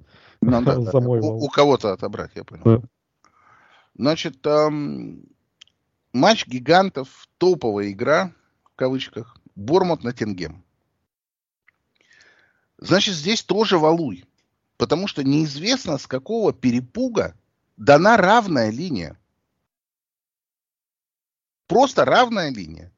ну, 0.42 0.62
да, 0.62 0.80
за 0.80 1.00
мой 1.02 1.20
У, 1.20 1.44
у 1.44 1.48
кого-то 1.50 1.92
отобрать, 1.92 2.32
я 2.36 2.44
понял. 2.44 2.64
Да. 2.64 2.82
Значит, 3.96 4.46
эм, 4.48 5.26
матч 6.14 6.48
гигантов, 6.48 7.28
топовая 7.38 7.92
игра, 7.92 8.32
в 8.64 8.76
кавычках, 8.76 9.38
Бормут 9.56 10.04
на 10.04 10.14
Тенгем. 10.14 10.64
Значит, 12.78 13.14
здесь 13.14 13.44
тоже 13.44 13.78
валуй. 13.78 14.26
Потому 14.78 15.08
что 15.08 15.24
неизвестно, 15.24 15.98
с 15.98 16.08
какого 16.08 16.54
перепуга 16.54 17.36
дана 17.78 18.18
равная 18.18 18.72
линия. 18.72 19.20
Просто 21.68 22.04
равная 22.04 22.52
линия. 22.52 22.92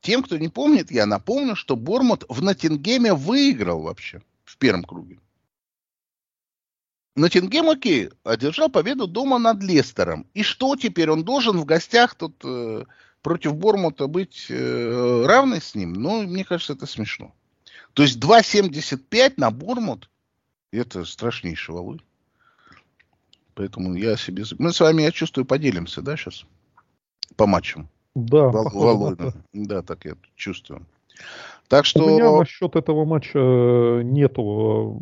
Тем, 0.00 0.22
кто 0.22 0.38
не 0.38 0.48
помнит, 0.48 0.90
я 0.90 1.06
напомню, 1.06 1.56
что 1.56 1.76
Бормут 1.76 2.24
в 2.28 2.42
Ноттингеме 2.42 3.14
выиграл 3.14 3.82
вообще 3.82 4.22
в 4.44 4.56
первом 4.56 4.84
круге. 4.84 5.18
Ноттингем, 7.16 7.70
окей, 7.70 8.10
одержал 8.24 8.68
победу 8.68 9.06
дома 9.06 9.38
над 9.38 9.62
Лестером. 9.62 10.26
И 10.34 10.42
что 10.42 10.76
теперь? 10.76 11.10
Он 11.10 11.24
должен 11.24 11.56
в 11.56 11.64
гостях 11.64 12.14
тут 12.14 12.36
э, 12.44 12.84
против 13.22 13.56
Бормута 13.56 14.06
быть 14.06 14.46
э, 14.50 15.24
равный 15.26 15.62
с 15.62 15.74
ним? 15.74 15.94
Ну, 15.94 16.22
мне 16.22 16.44
кажется, 16.44 16.74
это 16.74 16.84
смешно. 16.84 17.34
То 17.94 18.02
есть 18.02 18.18
2.75 18.18 19.34
на 19.38 19.50
Бормут, 19.50 20.10
это 20.70 21.06
страшнейший 21.06 21.74
валуй. 21.74 22.02
Поэтому 23.54 23.94
я 23.94 24.18
себе... 24.18 24.44
Мы 24.58 24.74
с 24.74 24.80
вами, 24.80 25.02
я 25.02 25.10
чувствую, 25.10 25.46
поделимся, 25.46 26.02
да, 26.02 26.18
сейчас? 26.18 26.44
По 27.36 27.46
матчам. 27.46 27.88
Да, 28.16 28.48
Вол, 28.48 28.70
Володя. 28.72 29.34
Да, 29.52 29.82
так 29.82 30.06
я 30.06 30.14
чувствую. 30.36 30.86
Так 31.68 31.84
что... 31.84 32.02
У 32.02 32.08
меня 32.08 32.32
насчет 32.32 32.74
этого 32.74 33.04
матча 33.04 33.38
э, 33.38 34.02
нету 34.04 34.98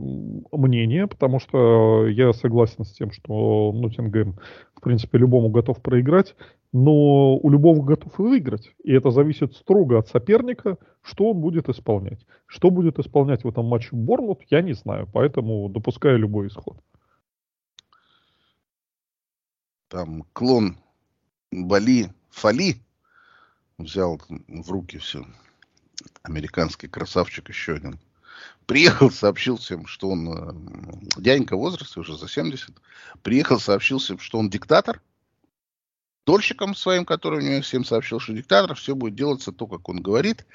э, 0.52 0.56
мнения, 0.56 1.06
потому 1.06 1.38
что 1.38 2.08
я 2.08 2.32
согласен 2.32 2.84
с 2.84 2.90
тем, 2.90 3.12
что 3.12 3.70
Ноттингем, 3.72 4.34
в 4.74 4.80
принципе, 4.80 5.18
любому 5.18 5.48
готов 5.48 5.80
проиграть, 5.80 6.34
но 6.72 7.36
у 7.36 7.50
любого 7.50 7.84
готов 7.84 8.18
и 8.18 8.22
выиграть. 8.22 8.72
И 8.82 8.92
это 8.92 9.12
зависит 9.12 9.54
строго 9.54 10.00
от 10.00 10.08
соперника, 10.08 10.76
что 11.00 11.30
он 11.30 11.40
будет 11.40 11.68
исполнять. 11.68 12.26
Что 12.46 12.70
будет 12.70 12.98
исполнять 12.98 13.44
в 13.44 13.48
этом 13.48 13.66
матче 13.66 13.90
Борнмут, 13.92 14.40
я 14.50 14.60
не 14.60 14.72
знаю, 14.72 15.08
поэтому 15.12 15.68
допускаю 15.68 16.18
любой 16.18 16.48
исход. 16.48 16.78
Там 19.88 20.24
клон 20.32 20.78
Бали 21.52 22.08
Фали 22.30 22.74
взял 23.78 24.20
в 24.28 24.70
руки 24.70 24.98
все. 24.98 25.26
Американский 26.22 26.88
красавчик 26.88 27.48
еще 27.48 27.74
один. 27.74 27.98
Приехал, 28.66 29.10
сообщил 29.10 29.58
всем, 29.58 29.86
что 29.86 30.08
он 30.10 30.28
э, 30.28 31.20
дяденька 31.20 31.56
в 31.56 31.60
возрасте, 31.60 32.00
уже 32.00 32.16
за 32.16 32.28
70. 32.28 32.70
Приехал, 33.22 33.60
сообщил 33.60 33.98
всем, 33.98 34.18
что 34.18 34.38
он 34.38 34.48
диктатор. 34.48 35.02
Дольщикам 36.26 36.74
своим, 36.74 37.04
который 37.04 37.40
у 37.40 37.42
него 37.42 37.60
всем 37.62 37.84
сообщил, 37.84 38.18
что 38.18 38.32
диктатор, 38.32 38.74
все 38.74 38.94
будет 38.94 39.14
делаться 39.14 39.52
то, 39.52 39.66
как 39.66 39.88
он 39.88 40.00
говорит. 40.00 40.46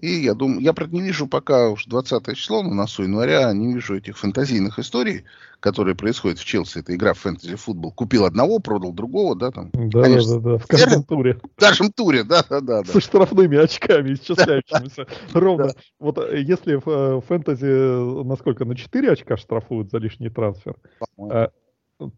И 0.00 0.08
я 0.08 0.34
думаю, 0.34 0.60
я, 0.60 0.72
правда, 0.72 0.96
не 0.96 1.02
вижу 1.02 1.28
пока 1.28 1.70
уж 1.70 1.86
20 1.86 2.36
число, 2.36 2.62
на 2.62 2.74
носу 2.74 3.04
января, 3.04 3.52
не 3.52 3.74
вижу 3.74 3.96
этих 3.96 4.18
фантазийных 4.18 4.78
историй, 4.80 5.24
которые 5.60 5.94
происходят 5.94 6.38
в 6.38 6.44
Челси. 6.44 6.80
Это 6.80 6.94
игра 6.94 7.14
в 7.14 7.18
фэнтези-футбол. 7.20 7.92
Купил 7.92 8.24
одного, 8.24 8.58
продал 8.58 8.92
другого, 8.92 9.36
да, 9.36 9.52
там. 9.52 9.70
Да, 9.72 10.02
конечно, 10.02 10.40
да, 10.40 10.50
да, 10.50 10.58
в 10.58 10.66
каждом 10.66 11.04
туре. 11.04 11.40
В 11.56 11.60
каждом 11.60 11.92
туре, 11.92 12.24
да, 12.24 12.44
да, 12.48 12.60
да. 12.60 12.84
Со 12.84 13.00
штрафными 13.00 13.56
очками, 13.56 14.14
исчисляющимися. 14.14 15.06
Ровно. 15.32 15.72
Вот 16.00 16.18
э, 16.18 16.42
если 16.42 16.74
в 16.74 16.88
э, 16.88 17.20
фэнтези, 17.26 17.64
э, 17.64 18.24
насколько, 18.24 18.64
на 18.64 18.74
4 18.74 19.12
очка 19.12 19.36
штрафуют 19.36 19.90
за 19.90 19.98
лишний 19.98 20.28
трансфер, 20.28 20.74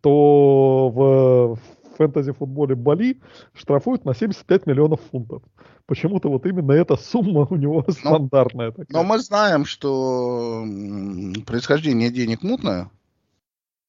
то 0.01 0.89
в 0.95 1.59
фэнтези-футболе 1.97 2.75
Бали 2.75 3.21
штрафуют 3.55 4.05
на 4.05 4.15
75 4.15 4.67
миллионов 4.67 5.01
фунтов. 5.11 5.43
Почему-то 5.87 6.29
вот 6.29 6.47
именно 6.47 6.73
эта 6.73 6.97
сумма 6.97 7.47
у 7.49 7.57
него 7.57 7.85
но, 7.87 7.93
стандартная. 7.93 8.71
Такая. 8.71 8.87
Но 8.91 9.05
мы 9.05 9.19
знаем, 9.19 9.65
что 9.65 10.65
происхождение 11.47 12.11
денег 12.11 12.43
мутное 12.43 12.91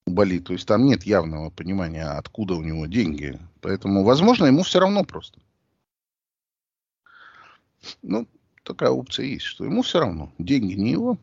у 0.05 0.11
Бали, 0.11 0.39
то 0.39 0.53
есть 0.53 0.67
там 0.67 0.85
нет 0.85 1.03
явного 1.03 1.49
понимания, 1.49 2.05
откуда 2.05 2.55
у 2.55 2.63
него 2.63 2.85
деньги. 2.85 3.39
Поэтому, 3.61 4.03
возможно, 4.03 4.45
ему 4.45 4.63
все 4.63 4.79
равно 4.79 5.03
просто. 5.03 5.39
Ну, 8.01 8.27
такая 8.63 8.89
опция 8.89 9.25
есть, 9.25 9.45
что 9.45 9.65
ему 9.65 9.81
все 9.81 9.99
равно. 9.99 10.31
Деньги 10.37 10.73
не 10.73 10.91
его, 10.91 11.17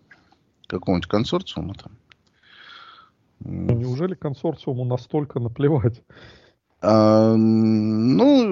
какого-нибудь 0.66 1.08
консорциума 1.08 1.74
там. 1.74 1.92
Ну, 3.40 3.74
неужели 3.74 4.14
консорциуму 4.14 4.84
настолько 4.84 5.38
наплевать? 5.38 6.02
Ну, 6.82 8.44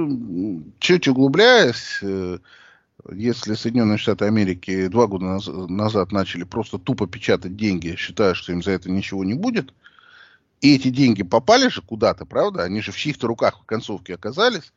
чуть 0.79 1.09
углубляясь, 1.09 1.99
э, 2.03 2.39
если 3.13 3.55
Соединенные 3.55 3.99
Штаты 3.99 4.25
Америки 4.27 4.89
два 4.89 5.07
года 5.07 5.39
назад 5.69 6.13
начали 6.13 6.45
просто 6.45 6.79
тупо 6.79 7.07
печатать 7.07 7.57
деньги, 7.57 7.95
считая, 7.97 8.35
что 8.35 8.53
им 8.53 8.63
за 8.63 8.71
это 8.73 8.91
ничего 8.91 9.25
не 9.25 9.35
будет, 9.35 9.75
и 10.61 10.77
эти 10.77 10.89
деньги 10.89 11.23
попали 11.23 11.69
же 11.69 11.83
куда-то, 11.83 12.25
правда? 12.25 12.63
Они 12.65 12.81
же 12.81 12.93
в 12.93 12.97
чьих-то 12.97 13.27
руках 13.27 13.61
в 13.61 13.65
концовке 13.67 14.15
оказались, 14.15 14.73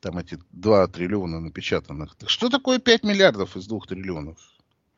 там 0.00 0.18
эти 0.18 0.38
2 0.50 0.88
триллиона 0.88 1.40
напечатанных. 1.40 2.16
Так 2.16 2.28
что 2.28 2.50
такое 2.50 2.78
5 2.80 3.04
миллиардов 3.04 3.56
из 3.56 3.66
2 3.66 3.80
триллионов? 3.88 4.38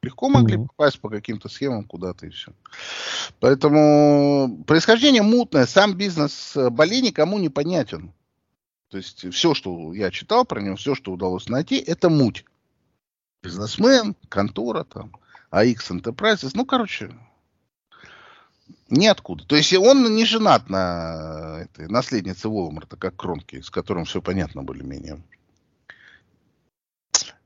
Легко 0.05 0.29
могли 0.29 0.57
mm-hmm. 0.57 0.67
попасть 0.69 1.01
по 1.01 1.09
каким-то 1.09 1.49
схемам 1.49 1.85
куда-то 1.85 2.27
и 2.27 2.31
все. 2.31 2.53
Поэтому 3.41 4.63
происхождение 4.67 5.23
мутное. 5.23 5.67
Сам 5.67 5.95
бизнес 5.95 6.53
Бали 6.55 7.01
никому 7.01 7.39
не 7.39 7.49
понятен. 7.49 8.13
То 8.91 8.99
есть 8.99 9.33
все, 9.33 9.55
что 9.55 9.93
я 9.95 10.11
читал 10.11 10.45
про 10.45 10.61
него, 10.61 10.77
все, 10.77 10.95
что 10.95 11.13
удалось 11.13 11.49
найти, 11.49 11.77
это 11.79 12.11
муть. 12.11 12.45
Бизнесмен, 13.43 14.15
контора 14.29 14.85
там, 14.85 15.17
AX 15.51 15.91
Enterprises. 15.91 16.53
Ну, 16.55 16.65
короче, 16.65 17.13
ниоткуда. 18.89 19.45
То 19.47 19.57
есть 19.57 19.73
он 19.75 20.15
не 20.15 20.25
женат 20.25 20.69
на 20.69 21.61
этой 21.63 21.89
наследнице 21.89 22.49
Волмарта, 22.49 22.97
как 22.97 23.17
Кронки, 23.17 23.61
с 23.61 23.71
которым 23.71 24.05
все 24.05 24.23
понятно 24.23 24.63
более-менее. 24.63 25.23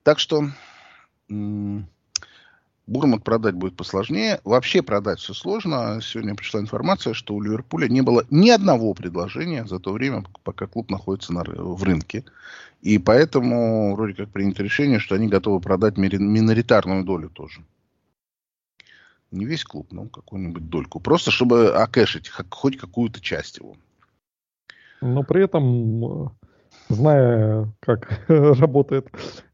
Так 0.02 0.18
что 0.18 0.50
Бурмут 2.88 3.22
продать 3.22 3.54
будет 3.54 3.76
посложнее. 3.76 4.40
Вообще 4.44 4.82
продать 4.82 5.20
все 5.20 5.34
сложно. 5.34 6.00
Сегодня 6.02 6.34
пришла 6.34 6.58
информация, 6.58 7.12
что 7.12 7.34
у 7.34 7.40
Ливерпуля 7.42 7.86
не 7.86 8.00
было 8.00 8.24
ни 8.30 8.48
одного 8.48 8.94
предложения 8.94 9.66
за 9.66 9.78
то 9.78 9.92
время, 9.92 10.24
пока 10.42 10.66
клуб 10.66 10.90
находится 10.90 11.34
на, 11.34 11.44
в 11.44 11.82
рынке. 11.82 12.24
И 12.80 12.98
поэтому 12.98 13.94
вроде 13.94 14.14
как 14.14 14.30
принято 14.30 14.62
решение, 14.62 15.00
что 15.00 15.16
они 15.16 15.28
готовы 15.28 15.60
продать 15.60 15.98
миноритарную 15.98 17.04
долю 17.04 17.28
тоже. 17.28 17.62
Не 19.30 19.44
весь 19.44 19.64
клуб, 19.64 19.92
но 19.92 20.06
какую-нибудь 20.06 20.70
дольку. 20.70 20.98
Просто 20.98 21.30
чтобы 21.30 21.74
окэшить 21.74 22.30
хоть 22.30 22.78
какую-то 22.78 23.20
часть 23.20 23.58
его. 23.58 23.76
Но 25.02 25.22
при 25.24 25.44
этом 25.44 26.32
зная, 26.88 27.72
как 27.80 28.22
работает 28.28 29.08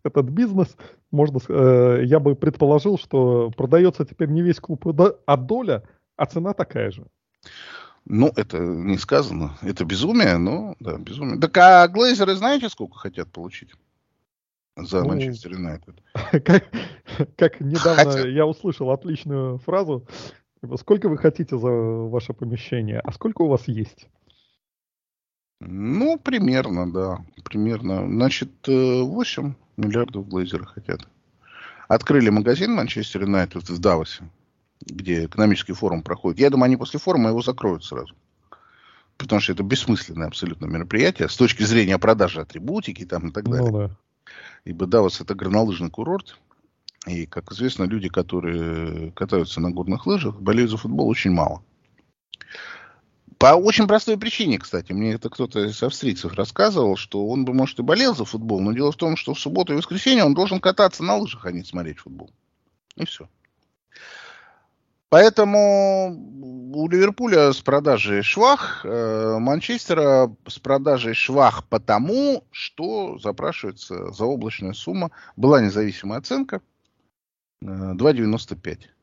этот 0.05 0.27
бизнес, 0.27 0.77
можно, 1.11 1.39
э, 1.49 2.03
я 2.05 2.19
бы 2.21 2.35
предположил, 2.35 2.99
что 2.99 3.51
продается 3.57 4.05
теперь 4.05 4.29
не 4.29 4.43
весь 4.43 4.61
клуб, 4.61 4.85
а 5.27 5.37
доля, 5.37 5.83
а 6.17 6.27
цена 6.27 6.53
такая 6.53 6.91
же. 6.91 7.07
Ну, 8.07 8.31
это 8.37 8.59
не 8.59 8.99
сказано. 8.99 9.57
Это 9.63 9.85
безумие, 9.85 10.37
но 10.37 10.77
да, 10.79 10.99
безумие. 10.99 11.41
Так 11.41 11.57
а 11.57 11.89
Глейзеры 11.89 12.35
знаете, 12.35 12.69
сколько 12.69 12.99
хотят 12.99 13.31
получить? 13.33 13.71
За 14.77 15.01
ну, 15.03 15.11
Манчестер 15.11 15.53
Юнайтед. 15.53 15.95
Как, 16.45 16.65
как 17.37 17.61
недавно 17.61 18.11
хотят. 18.11 18.27
я 18.27 18.45
услышал 18.45 18.91
отличную 18.91 19.59
фразу. 19.59 20.05
Сколько 20.77 21.09
вы 21.09 21.17
хотите 21.17 21.57
за 21.57 21.69
ваше 21.69 22.33
помещение, 22.33 22.99
а 22.99 23.13
сколько 23.13 23.43
у 23.43 23.49
вас 23.49 23.69
есть? 23.69 24.09
Ну, 25.67 26.19
примерно, 26.19 26.93
да. 26.93 27.19
Примерно. 27.45 28.07
Значит, 28.07 28.51
8 28.67 29.49
э, 29.49 29.53
миллиардов 29.77 30.29
глазеры 30.29 30.67
хотят. 30.67 31.07
Открыли 31.89 32.31
магазин 32.31 32.73
Манчестер 32.73 33.23
Юнайтед 33.23 33.69
в 33.69 33.79
Давосе, 33.79 34.25
где 34.81 35.27
экономический 35.27 35.73
форум 35.73 36.03
проходит. 36.03 36.41
Я 36.41 36.51
думаю, 36.51 36.67
они 36.67 36.77
после 36.77 36.99
форума 36.99 37.31
его 37.31 37.43
закроют 37.43 37.85
сразу. 37.85 38.15
Потому 39.17 39.41
что 39.41 39.53
это 39.53 39.63
бессмысленное 39.63 40.29
абсолютно 40.29 40.67
мероприятие 40.67 41.29
с 41.29 41.37
точки 41.37 41.63
зрения 41.63 41.99
продажи 41.99 42.41
атрибутики 42.41 43.05
там, 43.05 43.29
и 43.29 43.33
так 43.33 43.45
далее. 43.49 43.71
Ну, 43.71 43.79
да. 43.79 43.91
Ибо 44.65 44.87
Давос 44.87 45.21
это 45.21 45.35
горнолыжный 45.35 45.91
курорт. 45.91 46.39
И, 47.07 47.27
как 47.27 47.53
известно, 47.53 47.85
люди, 47.85 48.09
которые 48.09 49.13
катаются 49.13 49.61
на 49.61 49.71
горных 49.71 50.07
лыжах, 50.07 50.41
болеют 50.41 50.71
за 50.71 50.79
футбол 50.79 51.09
очень 51.09 51.33
мало. 51.33 51.63
По 53.45 53.57
очень 53.57 53.87
простой 53.87 54.17
причине, 54.17 54.59
кстати. 54.59 54.93
Мне 54.93 55.13
это 55.13 55.29
кто-то 55.29 55.67
из 55.67 55.83
австрийцев 55.83 56.33
рассказывал, 56.33 56.97
что 56.97 57.27
он 57.27 57.45
бы, 57.45 57.53
может, 57.53 57.79
и 57.79 57.83
болел 57.83 58.15
за 58.15 58.25
футбол, 58.25 58.59
но 58.63 58.73
дело 58.73 58.91
в 58.91 58.97
том, 58.97 59.19
что 59.19 59.35
в 59.35 59.39
субботу 59.39 59.75
и 59.75 59.77
воскресенье 59.77 60.25
он 60.25 60.33
должен 60.33 60.61
кататься 60.61 61.05
на 61.05 61.17
лыжах, 61.17 61.45
а 61.45 61.53
не 61.53 61.63
смотреть 61.63 61.99
футбол. 61.99 62.31
И 62.97 63.05
все. 63.05 63.29
Поэтому 65.11 66.09
у 66.75 66.89
Ливерпуля 66.89 67.53
с 67.53 67.61
продажей 67.61 68.23
швах, 68.23 68.81
э, 68.83 69.37
Манчестера 69.39 70.35
с 70.49 70.59
продажей 70.59 71.13
швах 71.13 71.69
потому, 71.69 72.45
что 72.51 73.19
запрашивается 73.19 74.11
заоблачная 74.11 74.73
сумма. 74.73 75.11
Была 75.37 75.61
независимая 75.61 76.21
оценка 76.21 76.63
э, 77.61 77.67
2,95 77.67 78.94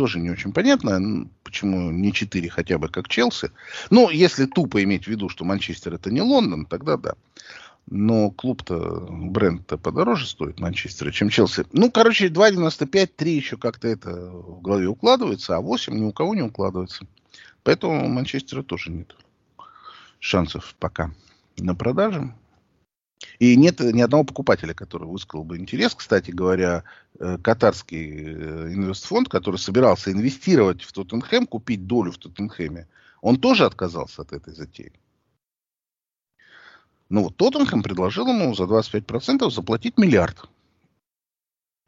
тоже 0.00 0.18
не 0.18 0.30
очень 0.30 0.54
понятно, 0.54 1.28
почему 1.44 1.90
не 1.90 2.14
4 2.14 2.48
хотя 2.48 2.78
бы, 2.78 2.88
как 2.88 3.06
Челси. 3.06 3.50
Ну, 3.90 4.08
если 4.08 4.46
тупо 4.46 4.82
иметь 4.82 5.04
в 5.04 5.08
виду, 5.08 5.28
что 5.28 5.44
Манчестер 5.44 5.92
это 5.92 6.10
не 6.10 6.22
Лондон, 6.22 6.64
тогда 6.64 6.96
да. 6.96 7.16
Но 7.86 8.30
клуб-то, 8.30 9.06
бренд-то 9.10 9.76
подороже 9.76 10.26
стоит 10.26 10.58
Манчестера, 10.58 11.10
чем 11.10 11.28
Челси. 11.28 11.66
Ну, 11.74 11.90
короче, 11.90 12.28
2,95, 12.28 13.10
3 13.14 13.36
еще 13.36 13.58
как-то 13.58 13.88
это 13.88 14.10
в 14.30 14.62
голове 14.62 14.86
укладывается, 14.86 15.54
а 15.54 15.60
8 15.60 15.94
ни 15.94 16.04
у 16.04 16.12
кого 16.12 16.34
не 16.34 16.40
укладывается. 16.40 17.06
Поэтому 17.62 18.06
у 18.06 18.08
Манчестера 18.08 18.62
тоже 18.62 18.90
нет 18.90 19.14
шансов 20.18 20.74
пока 20.78 21.10
на 21.58 21.74
продажу. 21.74 22.32
И 23.38 23.56
нет 23.56 23.80
ни 23.80 24.00
одного 24.00 24.24
покупателя, 24.24 24.74
который 24.74 25.08
высказал 25.08 25.44
бы 25.44 25.58
интерес. 25.58 25.94
Кстати 25.94 26.30
говоря, 26.30 26.84
э, 27.18 27.38
катарский 27.38 28.24
э, 28.24 28.72
инвестфонд, 28.72 29.28
который 29.28 29.56
собирался 29.56 30.10
инвестировать 30.10 30.82
в 30.82 30.92
Тоттенхэм, 30.92 31.46
купить 31.46 31.86
долю 31.86 32.12
в 32.12 32.18
Тоттенхэме, 32.18 32.88
он 33.20 33.38
тоже 33.38 33.66
отказался 33.66 34.22
от 34.22 34.32
этой 34.32 34.54
затеи. 34.54 34.92
Но 37.10 37.24
вот 37.24 37.36
Тоттенхэм 37.36 37.82
предложил 37.82 38.26
ему 38.28 38.54
за 38.54 38.64
25% 38.64 39.50
заплатить 39.50 39.98
миллиард. 39.98 40.48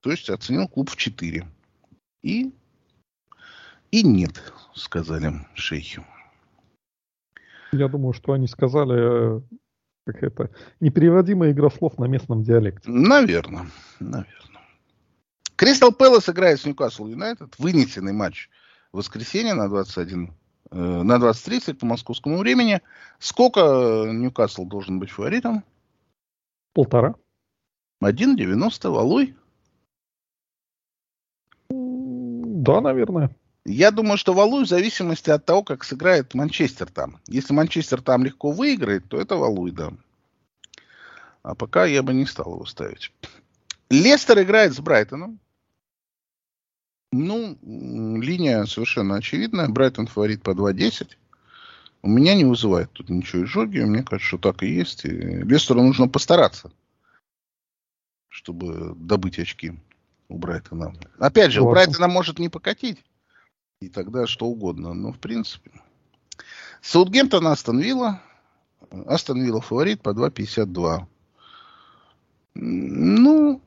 То 0.01 0.11
есть 0.11 0.29
оценил 0.29 0.69
клуб 0.69 0.91
в 0.91 0.97
4. 0.97 1.47
И, 2.23 2.53
и 3.91 4.03
нет, 4.03 4.53
сказали 4.75 5.47
шейхи. 5.55 6.05
Я 7.73 7.89
думаю, 7.89 8.13
что 8.13 8.33
они 8.33 8.49
сказали, 8.49 9.39
э, 9.39 9.41
какая-то 10.05 10.51
непереводимая 10.81 11.53
игра 11.53 11.71
слов 11.71 11.99
на 11.99 12.05
местном 12.05 12.43
диалекте. 12.43 12.91
Наверное, 12.91 13.67
наверное. 14.01 14.29
Кристал 15.57 15.93
Пэлас 15.93 16.29
играет 16.29 16.61
с 16.61 16.65
Ньюкасл 16.65 17.07
Юнайтед. 17.07 17.59
Вынесенный 17.59 18.13
матч 18.13 18.49
в 18.93 18.99
воскресенье 18.99 19.55
на 19.55 19.69
21 19.69 20.33
э, 20.71 20.77
на 20.77 21.17
20.30 21.17 21.75
по 21.75 21.87
московскому 21.87 22.39
времени. 22.39 22.81
Сколько 23.19 24.09
Ньюкасл 24.11 24.65
должен 24.65 24.99
быть 24.99 25.11
фаворитом? 25.11 25.65
Полтора. 26.73 27.15
1,90 28.03 28.91
Валуй? 28.91 29.37
Да, 31.71 32.81
наверное. 32.81 33.35
Я 33.65 33.93
думаю, 33.93 34.19
что 34.19 34.35
Валуй 34.35 34.65
в 34.65 34.69
зависимости 34.69 35.31
от 35.31 35.45
того, 35.45 35.63
как 35.63 35.85
сыграет 35.85 36.35
Манчестер 36.35 36.91
там. 36.91 37.21
Если 37.29 37.55
Манчестер 37.55 38.03
там 38.03 38.25
легко 38.25 38.51
выиграет, 38.51 39.09
то 39.09 39.21
это 39.21 39.37
Валуй, 39.37 39.71
да. 39.71 39.93
А 41.43 41.55
пока 41.55 41.85
я 41.85 42.03
бы 42.03 42.13
не 42.13 42.27
стал 42.27 42.55
его 42.55 42.65
ставить. 42.67 43.13
Лестер 43.89 44.43
играет 44.43 44.75
с 44.75 44.81
Брайтоном. 44.81 45.39
Ну, 47.13 47.59
линия 47.63 48.65
совершенно 48.65 49.17
очевидная. 49.17 49.69
Брайтон 49.69 50.07
фаворит 50.07 50.43
по 50.43 50.51
2.10. 50.51 51.11
У 52.03 52.09
меня 52.09 52.35
не 52.35 52.45
вызывает 52.45 52.91
тут 52.93 53.11
ничего 53.11 53.45
изжоги. 53.45 53.79
Мне 53.81 54.03
кажется, 54.03 54.27
что 54.27 54.39
так 54.39 54.63
и 54.63 54.67
есть. 54.69 55.05
И 55.05 55.09
Лестеру 55.09 55.83
нужно 55.83 56.09
постараться, 56.09 56.73
чтобы 58.29 58.95
добыть 58.97 59.39
очки 59.39 59.75
у 60.29 60.39
Брайтона. 60.39 60.95
Опять 61.19 61.53
же, 61.53 61.63
у 61.63 61.71
Брайтона 61.71 62.09
может 62.09 62.41
не 62.41 62.49
покатить 62.49 63.05
и 63.83 63.89
тогда 63.89 64.27
что 64.27 64.47
угодно. 64.47 64.95
Но, 64.95 65.13
в 65.13 65.19
принципе. 65.19 65.71
Саутгемптон, 66.81 67.47
Астон 67.47 67.81
Вилла. 67.81 68.23
Астон 69.07 69.43
Вилла 69.43 69.61
фаворит 69.61 70.03
по 70.03 70.11
2.52. 70.11 71.07
Ну, 72.55 73.61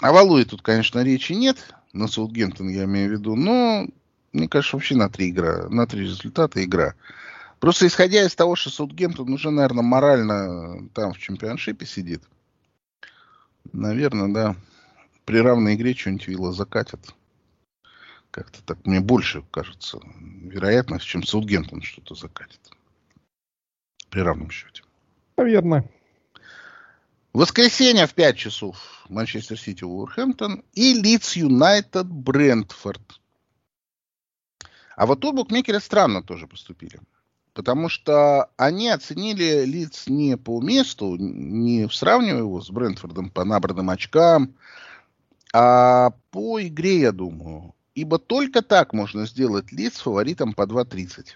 о 0.00 0.12
Валуе 0.12 0.44
тут, 0.44 0.62
конечно, 0.62 1.02
речи 1.02 1.32
нет. 1.32 1.74
На 1.92 2.06
Саутгемптон 2.08 2.68
я 2.68 2.84
имею 2.84 3.10
в 3.10 3.12
виду. 3.12 3.34
Но, 3.34 3.86
мне 4.32 4.48
кажется, 4.48 4.76
вообще 4.76 4.94
на 4.94 5.10
три 5.10 5.30
игра, 5.30 5.68
на 5.68 5.86
три 5.86 6.02
результата 6.02 6.62
игра. 6.64 6.94
Просто 7.60 7.86
исходя 7.86 8.24
из 8.24 8.34
того, 8.34 8.56
что 8.56 8.70
Саутгемптон 8.70 9.32
уже, 9.32 9.50
наверное, 9.50 9.82
морально 9.82 10.88
там 10.94 11.12
в 11.12 11.18
чемпионшипе 11.18 11.86
сидит. 11.86 12.22
Наверное, 13.72 14.32
да. 14.32 14.56
При 15.24 15.38
равной 15.38 15.74
игре 15.74 15.94
что-нибудь 15.94 16.28
Вилла 16.28 16.52
закатят. 16.52 17.14
Как-то 18.30 18.62
так 18.62 18.84
мне 18.86 19.00
больше 19.00 19.42
кажется 19.50 20.00
вероятность, 20.42 21.06
чем 21.06 21.22
Саутгемптон 21.22 21.82
что-то 21.82 22.14
закатит. 22.14 22.60
При 24.10 24.20
равном 24.20 24.50
счете. 24.50 24.82
Наверное. 25.36 25.88
Воскресенье 27.32 28.06
в 28.06 28.14
5 28.14 28.36
часов 28.36 29.04
Манчестер 29.08 29.58
Сити 29.58 29.84
Уорхэмптон 29.84 30.64
и 30.72 30.94
Лидс 30.94 31.36
Юнайтед 31.36 32.06
Брентфорд. 32.06 33.20
А 34.96 35.06
вот 35.06 35.20
тут 35.20 35.36
букмекеры 35.36 35.80
странно 35.80 36.22
тоже 36.22 36.46
поступили. 36.46 37.00
Потому 37.52 37.88
что 37.88 38.50
они 38.56 38.88
оценили 38.88 39.64
Лидс 39.64 40.08
не 40.08 40.36
по 40.36 40.60
месту, 40.60 41.16
не 41.16 41.88
сравнивая 41.88 42.40
его 42.40 42.60
с 42.60 42.70
Брентфордом 42.70 43.30
по 43.30 43.44
набранным 43.44 43.90
очкам, 43.90 44.54
а 45.52 46.10
по 46.30 46.60
игре, 46.60 47.00
я 47.00 47.12
думаю. 47.12 47.74
Ибо 47.98 48.20
только 48.20 48.62
так 48.62 48.92
можно 48.92 49.26
сделать 49.26 49.72
Лидс 49.72 49.98
фаворитом 49.98 50.52
по 50.52 50.62
2.30. 50.62 51.30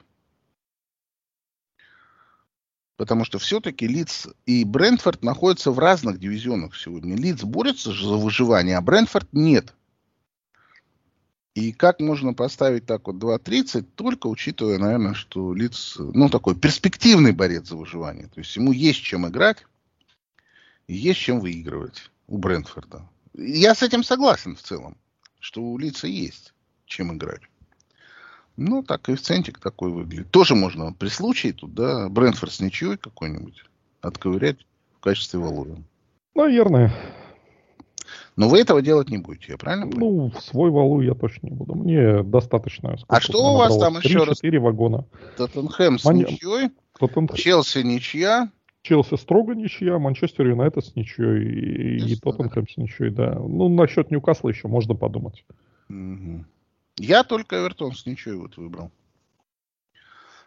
Потому 2.96 3.25
что 3.25 3.40
все-таки 3.40 3.88
Лидс 3.88 4.29
и 4.46 4.64
Брентфорд 4.64 5.25
находятся 5.25 5.72
в 5.72 5.81
разных 5.81 6.20
дивизионах 6.20 6.77
сегодня. 6.77 7.16
Лидс 7.16 7.42
борется 7.42 7.90
за 7.92 8.14
выживание, 8.14 8.77
а 8.77 8.81
Брентфорд 8.81 9.27
нет. 9.33 9.75
И 11.55 11.72
как 11.72 11.98
можно 11.98 12.33
поставить 12.33 12.87
так 12.87 13.09
вот 13.09 13.16
2.30, 13.16 13.83
только 13.96 14.29
учитывая, 14.29 14.79
наверное, 14.79 15.14
что 15.14 15.53
Лиц, 15.55 15.96
ну, 15.98 16.29
такой 16.29 16.55
перспективный 16.55 17.33
борец 17.33 17.66
за 17.70 17.75
выживание. 17.75 18.29
То 18.29 18.38
есть 18.38 18.55
ему 18.55 18.70
есть 18.70 19.03
чем 19.03 19.27
играть, 19.27 19.66
есть 20.87 21.18
чем 21.18 21.40
выигрывать 21.40 22.12
у 22.29 22.38
Брентфорда. 22.38 23.11
Я 23.35 23.75
с 23.75 23.83
этим 23.83 24.05
согласен 24.05 24.55
в 24.55 24.62
целом, 24.62 24.96
что 25.42 25.61
у 25.61 25.76
Лица 25.76 26.07
есть 26.07 26.55
чем 26.87 27.14
играть. 27.14 27.40
Ну, 28.57 28.83
так 28.83 29.09
центик 29.20 29.59
такой 29.59 29.90
выглядит. 29.90 30.31
Тоже 30.31 30.55
можно 30.55 30.92
при 30.92 31.09
случае 31.09 31.52
тут, 31.52 31.74
да, 31.74 32.09
Брентфорд 32.09 32.52
с 32.52 32.61
ничьей 32.61 32.96
какой-нибудь 32.96 33.64
отковырять 34.02 34.59
в 34.98 35.00
качестве 35.00 35.40
валуя. 35.40 35.83
Наверное. 36.35 36.92
Но 38.37 38.48
вы 38.48 38.61
этого 38.61 38.83
делать 38.83 39.09
не 39.09 39.18
будете, 39.18 39.52
я 39.52 39.59
правильно 39.59 39.87
понимаю? 39.87 40.12
Ну, 40.12 40.31
в 40.31 40.42
свой 40.42 40.70
валу 40.70 41.00
я 41.00 41.14
точно 41.14 41.48
не 41.48 41.55
буду. 41.55 41.74
Мне 41.74 42.22
достаточно. 42.22 42.96
А 43.09 43.20
что 43.20 43.55
у 43.55 43.57
вас 43.57 43.76
там 43.78 43.98
еще 43.98 44.24
раз? 44.24 44.37
4 44.37 44.61
вагона. 44.61 45.07
Тоттенхэм 45.38 45.98
с 45.98 46.05
Ман... 46.05 46.16
ничьей, 46.18 46.70
Тоттенхэм... 46.98 47.37
Челси 47.37 47.78
ничья. 47.78 48.50
Челси 48.83 49.16
строго 49.16 49.55
ничья, 49.55 49.99
Манчестер 49.99 50.49
Юнайтед 50.49 50.85
с 50.85 50.97
ничьей 50.97 51.45
и, 51.45 52.12
и 52.12 52.16
Тоттенхэм 52.16 52.68
с 52.68 52.77
ничьей, 52.77 53.11
да. 53.11 53.35
Ну, 53.35 53.68
насчет 53.68 54.11
Ньюкасла 54.11 54.49
еще 54.49 54.66
можно 54.66 54.95
подумать. 54.95 55.45
Угу. 55.88 56.45
Я 56.99 57.23
только 57.23 57.57
Эвертон 57.57 57.95
с 57.95 58.07
ничьей 58.07 58.35
вот 58.35 58.57
выбрал. 58.57 58.90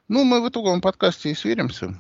Ну, 0.10 0.26
мы 0.26 0.44
в 0.44 0.50
итоговом 0.50 0.82
подкасте 0.82 1.32
и 1.32 1.34
сверимся. 1.34 2.00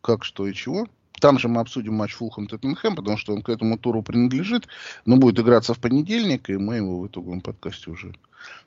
Как, 0.00 0.24
что 0.24 0.46
и 0.46 0.54
чего. 0.54 0.86
Там 1.20 1.38
же 1.38 1.48
мы 1.48 1.60
обсудим 1.60 1.94
матч 1.94 2.12
Фулхэм 2.14 2.48
Тоттенхэм, 2.48 2.96
потому 2.96 3.16
что 3.18 3.34
он 3.34 3.42
к 3.42 3.50
этому 3.50 3.78
туру 3.78 4.02
принадлежит, 4.02 4.66
но 5.04 5.16
будет 5.16 5.38
играться 5.38 5.74
в 5.74 5.78
понедельник, 5.78 6.50
и 6.50 6.56
мы 6.56 6.76
его 6.76 7.00
в 7.00 7.06
итоговом 7.06 7.40
подкасте 7.40 7.90
уже 7.90 8.14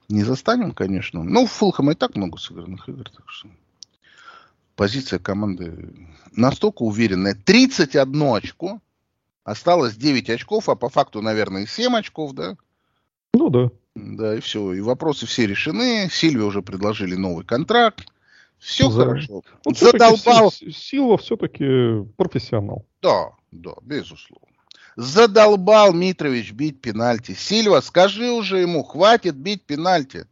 не 0.10 0.24
застанем, 0.24 0.72
конечно. 0.72 1.24
Ну, 1.24 1.46
в 1.46 1.52
Фулхэма 1.52 1.92
и 1.92 1.96
так 1.96 2.16
много 2.16 2.38
сыгранных 2.38 2.88
игр, 2.88 3.10
так 3.10 3.30
что 3.30 3.50
позиция 4.78 5.20
команды 5.20 5.94
настолько 6.32 6.84
уверенная. 6.84 7.36
31 7.36 8.36
очко, 8.36 8.80
осталось 9.44 9.98
9 9.98 10.30
очков, 10.30 10.70
а 10.70 10.76
по 10.76 10.88
факту, 10.88 11.22
наверное, 11.22 11.66
7 11.66 11.94
очков, 11.98 12.32
да? 12.32 12.56
Ну 13.34 13.50
да. 13.50 13.70
Да, 13.96 14.36
и 14.36 14.40
все. 14.40 14.74
И 14.74 14.80
вопросы 14.80 15.26
все 15.26 15.48
решены. 15.48 16.08
Сильве 16.10 16.44
уже 16.44 16.62
предложили 16.62 17.16
новый 17.16 17.44
контракт. 17.44 18.08
Все 18.60 18.90
За... 18.90 19.06
хорошо. 19.06 19.42
Ну, 19.66 19.74
Задолбал. 19.74 20.52
Сила 20.52 21.18
все-таки 21.18 22.04
профессионал. 22.16 22.86
Да, 23.02 23.32
да, 23.52 23.74
безусловно. 23.82 24.48
Задолбал 24.96 25.94
Митрович 25.94 26.54
бить 26.54 26.82
пенальти. 26.82 27.34
Сильва, 27.34 27.82
скажи 27.82 28.32
уже 28.32 28.60
ему, 28.60 28.84
хватит 28.84 29.36
бить 29.36 29.63
пенальти. 29.63 30.26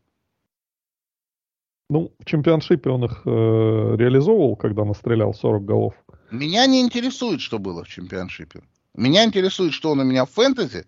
Ну, 1.89 2.11
в 2.19 2.25
чемпионшипе 2.25 2.89
он 2.89 3.05
их 3.05 3.21
э, 3.25 3.29
реализовывал, 3.29 4.55
когда 4.55 4.85
настрелял 4.85 5.33
40 5.33 5.65
голов. 5.65 5.93
Меня 6.31 6.65
не 6.65 6.81
интересует, 6.81 7.41
что 7.41 7.59
было 7.59 7.83
в 7.83 7.87
чемпионшипе. 7.87 8.61
Меня 8.95 9.23
интересует, 9.25 9.73
что 9.73 9.91
он 9.91 9.99
у 9.99 10.03
меня 10.03 10.25
в 10.25 10.31
фэнтези. 10.31 10.85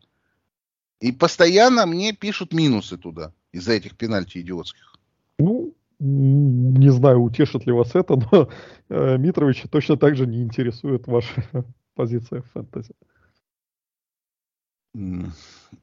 И 1.00 1.12
постоянно 1.12 1.86
мне 1.86 2.14
пишут 2.14 2.54
минусы 2.54 2.98
туда 2.98 3.32
из-за 3.52 3.74
этих 3.74 3.96
пенальти 3.96 4.40
идиотских. 4.40 4.96
Ну, 5.38 5.76
не 6.00 6.92
знаю, 6.92 7.22
утешит 7.22 7.66
ли 7.68 7.72
вас 7.72 7.94
это, 7.94 8.16
но 8.16 8.50
э, 8.90 9.18
Митровича 9.18 9.68
точно 9.68 9.98
так 9.98 10.16
же 10.16 10.26
не 10.26 10.42
интересует 10.42 11.06
ваша 11.08 11.44
позиция 11.96 12.42
в 12.42 12.52
фэнтези. 12.54 12.94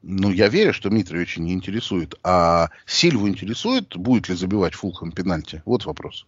Ну, 0.01 0.31
я 0.31 0.49
верю, 0.49 0.73
что 0.73 0.89
Митровича 0.89 1.41
не 1.41 1.53
интересует. 1.53 2.15
А 2.23 2.69
Сильву 2.85 3.27
интересует, 3.27 3.95
будет 3.95 4.29
ли 4.29 4.35
забивать 4.35 4.73
Фулхэм 4.73 5.11
пенальти? 5.11 5.61
Вот 5.65 5.85
вопрос. 5.85 6.25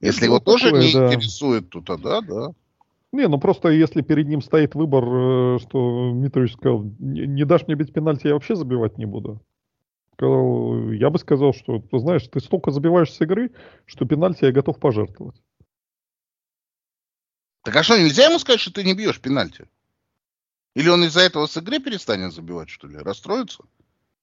Если 0.00 0.26
ну, 0.26 0.34
его 0.34 0.40
тоже 0.40 0.72
не 0.72 0.92
да. 0.92 1.08
интересует, 1.08 1.68
то 1.68 1.80
тогда 1.82 2.20
да. 2.22 2.52
Не, 3.12 3.26
ну 3.26 3.38
просто 3.38 3.68
если 3.68 4.02
перед 4.02 4.28
ним 4.28 4.40
стоит 4.40 4.74
выбор, 4.74 5.04
э, 5.04 5.58
что 5.60 6.12
Митрович 6.12 6.54
сказал, 6.54 6.84
не, 6.98 7.26
не 7.26 7.44
дашь 7.44 7.66
мне 7.66 7.74
бить 7.74 7.92
пенальти, 7.92 8.28
я 8.28 8.34
вообще 8.34 8.54
забивать 8.54 8.98
не 8.98 9.04
буду 9.04 9.40
сказал, 10.20 10.90
я 10.90 11.08
бы 11.08 11.18
сказал, 11.18 11.54
что, 11.54 11.78
ты 11.78 11.98
знаешь, 11.98 12.28
ты 12.28 12.40
столько 12.40 12.70
забиваешь 12.70 13.10
с 13.10 13.20
игры, 13.22 13.52
что 13.86 14.04
пенальти 14.04 14.44
я 14.44 14.52
готов 14.52 14.78
пожертвовать. 14.78 15.40
Так 17.62 17.76
а 17.76 17.82
что, 17.82 17.98
нельзя 17.98 18.26
ему 18.26 18.38
сказать, 18.38 18.60
что 18.60 18.72
ты 18.72 18.84
не 18.84 18.94
бьешь 18.94 19.20
пенальти? 19.20 19.66
Или 20.74 20.88
он 20.88 21.04
из-за 21.04 21.20
этого 21.20 21.46
с 21.46 21.56
игры 21.56 21.80
перестанет 21.80 22.32
забивать, 22.32 22.68
что 22.68 22.86
ли? 22.86 22.96
Расстроится? 22.96 23.64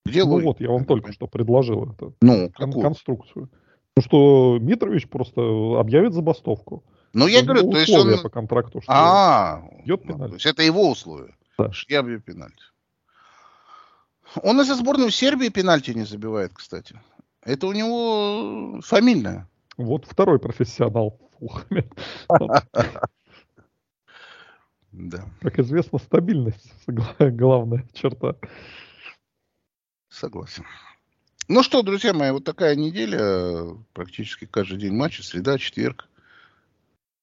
Где 0.06 0.24
ну 0.24 0.32
логика? 0.32 0.48
вот, 0.48 0.62
я 0.62 0.70
вам 0.70 0.86
только 0.86 1.12
что 1.12 1.28
предложил 1.28 1.92
это. 1.92 2.14
Ну, 2.22 2.50
какую? 2.52 2.82
Конструкцию. 2.82 3.50
Ну, 3.96 4.02
что 4.02 4.58
Митрович 4.62 5.10
просто 5.10 5.42
объявит 5.80 6.14
забастовку. 6.14 6.84
Ну, 7.14 7.28
я 7.28 7.42
говорю, 7.42 7.72
то 7.72 7.78
есть 7.78 7.92
он... 7.92 8.22
по 8.22 8.30
контракту, 8.30 8.82
что 8.82 8.92
а, 8.92 9.64
бьет 9.84 10.04
пенальти. 10.04 10.22
Ну, 10.22 10.28
то 10.30 10.34
есть 10.36 10.46
это 10.46 10.64
его 10.64 10.90
условия. 10.90 11.36
Да. 11.58 11.72
Я 11.88 12.04
бью 12.04 12.22
пенальти. 12.22 12.64
Он 14.44 14.62
из-за 14.62 14.76
сборной 14.76 15.12
Сербии 15.12 15.50
пенальти 15.50 15.92
не 15.92 16.04
забивает, 16.04 16.54
кстати. 16.54 17.00
Это 17.42 17.68
у 17.68 17.74
него 17.74 18.82
фамильное. 18.82 19.50
Вот 19.78 20.06
второй 20.06 20.40
профессионал 20.40 21.20
Да. 24.98 25.24
Как 25.42 25.60
известно, 25.60 26.00
стабильность 26.00 26.74
главная 27.20 27.86
черта. 27.94 28.36
Согласен. 30.10 30.66
Ну 31.48 31.62
что, 31.62 31.84
друзья 31.84 32.14
мои, 32.14 32.32
вот 32.32 32.44
такая 32.44 32.76
неделя. 32.76 33.76
Практически 33.94 34.46
каждый 34.46 34.80
день 34.80 34.94
матчи. 34.94 35.22
Среда, 35.22 35.60
четверг. 35.60 36.10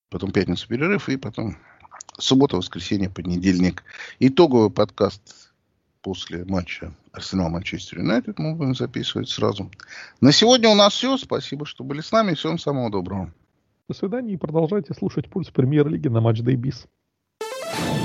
Потом 0.08 0.30
пятница 0.30 0.68
перерыв. 0.68 1.08
И 1.08 1.16
потом 1.16 1.56
суббота, 2.16 2.56
воскресенье, 2.56 3.10
понедельник. 3.10 3.82
Итоговый 4.20 4.70
подкаст 4.70 5.52
после 6.00 6.44
матча 6.44 6.94
Арсенал-Манчестер 7.12 7.98
Юнайтед 7.98 8.38
мы 8.38 8.54
будем 8.54 8.76
записывать 8.76 9.28
сразу. 9.28 9.68
На 10.20 10.30
сегодня 10.30 10.68
у 10.68 10.74
нас 10.76 10.92
все. 10.92 11.18
Спасибо, 11.18 11.66
что 11.66 11.82
были 11.82 12.02
с 12.02 12.12
нами. 12.12 12.34
Всем 12.34 12.58
самого 12.58 12.88
доброго. 12.88 13.34
До 13.88 13.94
свидания 13.94 14.34
и 14.34 14.36
продолжайте 14.36 14.94
слушать 14.94 15.28
пульс 15.28 15.50
премьер-лиги 15.50 16.06
на 16.06 16.20
матч 16.20 16.40
Дейбис. 16.40 16.86
you 17.78 18.03